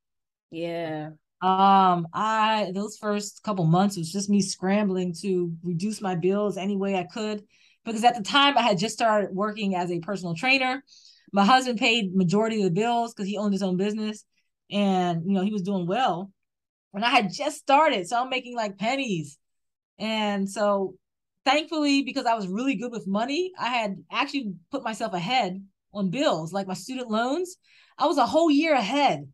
[0.51, 1.11] Yeah.
[1.41, 6.77] Um, I those first couple months was just me scrambling to reduce my bills any
[6.77, 7.45] way I could
[7.85, 10.83] because at the time I had just started working as a personal trainer.
[11.33, 14.25] My husband paid majority of the bills because he owned his own business
[14.69, 16.33] and you know he was doing well.
[16.93, 19.39] And I had just started, so I'm making like pennies.
[20.01, 20.95] And so
[21.45, 26.11] thankfully, because I was really good with money, I had actually put myself ahead on
[26.11, 27.57] bills, like my student loans.
[27.99, 29.29] I was a whole year ahead.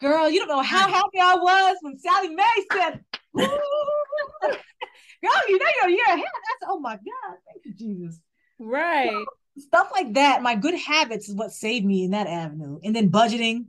[0.00, 3.04] Girl, you don't know how happy I was when Sallie Mae said,
[3.34, 3.50] Girl,
[5.48, 6.24] you know you're a year ahead.
[6.24, 8.18] That's oh my God, thank you, Jesus.
[8.58, 9.10] Right.
[9.10, 9.24] So,
[9.58, 10.42] stuff like that.
[10.42, 12.78] My good habits is what saved me in that avenue.
[12.82, 13.66] And then budgeting.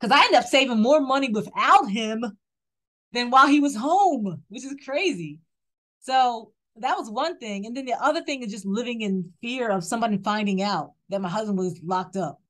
[0.00, 2.36] Because I ended up saving more money without him
[3.14, 5.38] than while he was home, which is crazy.
[6.00, 7.66] So that was one thing.
[7.66, 11.20] And then the other thing is just living in fear of somebody finding out that
[11.20, 12.40] my husband was locked up.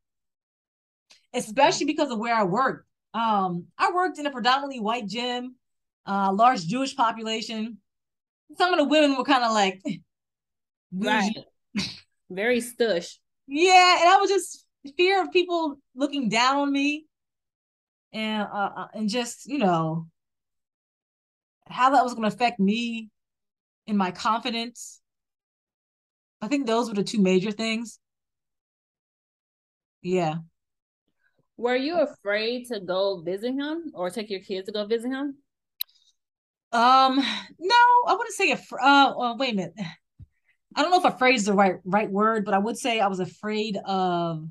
[1.33, 2.87] Especially because of where I worked.
[3.13, 5.57] Um, I worked in a predominantly white gym,
[6.07, 7.79] uh, large Jewish population
[8.57, 9.83] some of the women were kind of like
[10.93, 11.33] right.
[12.31, 13.19] very stush.
[13.47, 14.65] Yeah, and I was just
[14.97, 17.07] fear of people looking down on me,
[18.13, 20.07] and uh, uh and just you know
[21.69, 23.11] how that was going to affect me
[23.87, 25.01] in my confidence.
[26.41, 27.99] I think those were the two major things.
[30.03, 30.37] Yeah.
[31.57, 35.37] Were you afraid to go visit him or take your kids to go visit him?
[36.73, 38.57] Um, no, I wouldn't say a.
[38.57, 39.75] Uh, well, wait a minute.
[40.75, 43.07] I don't know if afraid is the right right word, but I would say I
[43.07, 44.49] was afraid of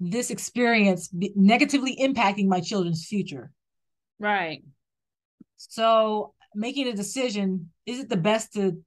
[0.00, 3.52] this experience negatively impacting my children's future.
[4.18, 4.62] Right.
[5.58, 8.82] So making a decision: is it the best to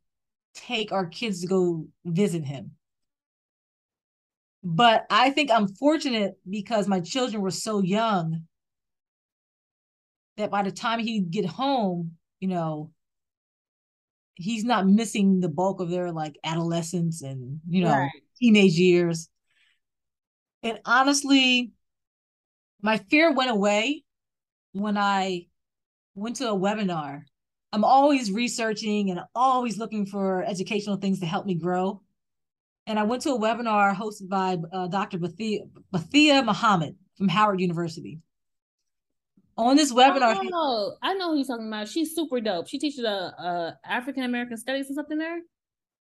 [0.55, 2.71] take our kids to go visit him?
[4.63, 8.43] But I think I'm fortunate because my children were so young
[10.37, 12.91] that by the time he'd get home, you know,
[14.35, 18.09] he's not missing the bulk of their like adolescence and you know right.
[18.39, 19.29] teenage years.
[20.63, 21.71] And honestly,
[22.81, 24.03] my fear went away
[24.73, 25.47] when I
[26.15, 27.21] went to a webinar.
[27.73, 32.01] I'm always researching and always looking for educational things to help me grow.
[32.87, 35.19] And I went to a webinar hosted by uh, Dr.
[35.19, 38.19] Bahiyyah, Bahiyyah Muhammad from Howard University
[39.57, 40.37] on this webinar.
[40.51, 41.87] Oh, I know who you're talking about.
[41.87, 42.67] She's super dope.
[42.67, 45.39] She teaches a uh, uh, African American studies or something there.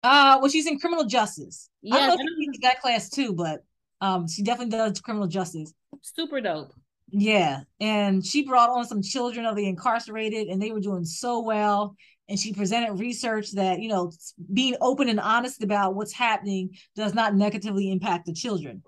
[0.03, 1.69] Uh, well, she's in criminal justice.
[1.81, 3.63] Yeah, I don't know if that class too, but
[4.01, 5.73] um, she definitely does criminal justice.
[6.01, 6.73] Super dope.
[7.11, 11.39] Yeah, and she brought on some children of the incarcerated, and they were doing so
[11.39, 11.95] well.
[12.27, 14.11] And she presented research that you know
[14.53, 18.83] being open and honest about what's happening does not negatively impact the children.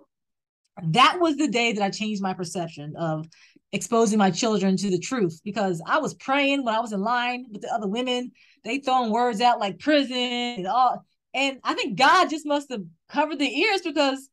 [0.84, 3.28] That was the day that I changed my perception of
[3.72, 7.46] exposing my children to the truth because I was praying when I was in line
[7.52, 8.32] with the other women.
[8.64, 11.06] They throwing words out like prison and all.
[11.34, 14.30] And I think God just must have covered the ears because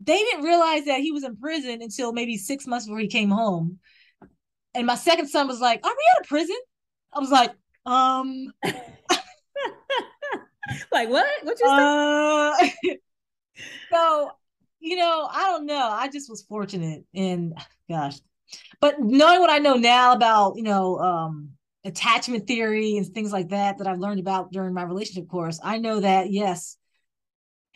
[0.00, 3.30] they didn't realize that he was in prison until maybe six months before he came
[3.30, 3.78] home.
[4.74, 6.56] And my second son was like, Are we out of prison?
[7.12, 7.52] I was like,
[7.86, 8.52] um
[10.92, 11.26] like what?
[11.42, 12.54] What you uh,
[13.92, 14.30] so
[14.80, 15.88] you know, I don't know.
[15.90, 17.54] I just was fortunate and
[17.88, 18.16] gosh,
[18.80, 21.50] but knowing what I know now about, you know, um,
[21.84, 25.78] attachment theory and things like that that I've learned about during my relationship course, I
[25.78, 26.76] know that yes,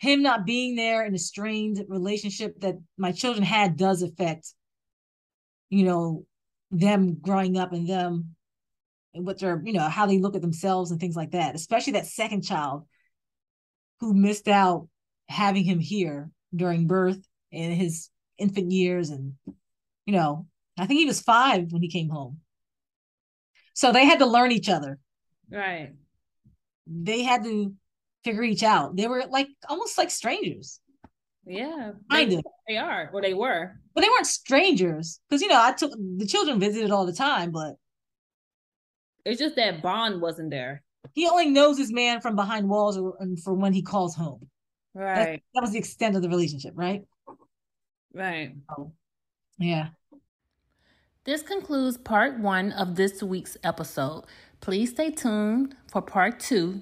[0.01, 4.51] him not being there in a strained relationship that my children had does affect,
[5.69, 6.25] you know,
[6.71, 8.35] them growing up and them
[9.13, 11.93] and what they're, you know, how they look at themselves and things like that, especially
[11.93, 12.87] that second child
[13.99, 14.87] who missed out
[15.29, 17.19] having him here during birth
[17.53, 19.33] and his infant years and
[20.07, 20.47] you know
[20.79, 22.39] i think he was five when he came home
[23.73, 24.97] so they had to learn each other
[25.49, 25.91] Right.
[26.87, 27.73] they had to
[28.23, 30.79] figure each out they were like almost like strangers
[31.45, 31.91] Yeah.
[32.11, 32.43] Kind they, of.
[32.67, 33.75] They are, or they were.
[33.95, 37.51] but they weren't strangers because you know i took the children visited all the time
[37.51, 37.75] but
[39.25, 40.83] It's just that bond wasn't there.
[41.13, 44.47] he only knows his man from behind walls or and for when he calls home
[44.93, 45.41] Right.
[45.53, 47.03] that was the extent of the relationship right
[48.13, 48.55] Right.
[48.69, 48.91] Oh,
[49.57, 49.89] yeah
[51.23, 54.25] This concludes part one of this week's episode.
[54.59, 56.81] Please stay tuned for part two,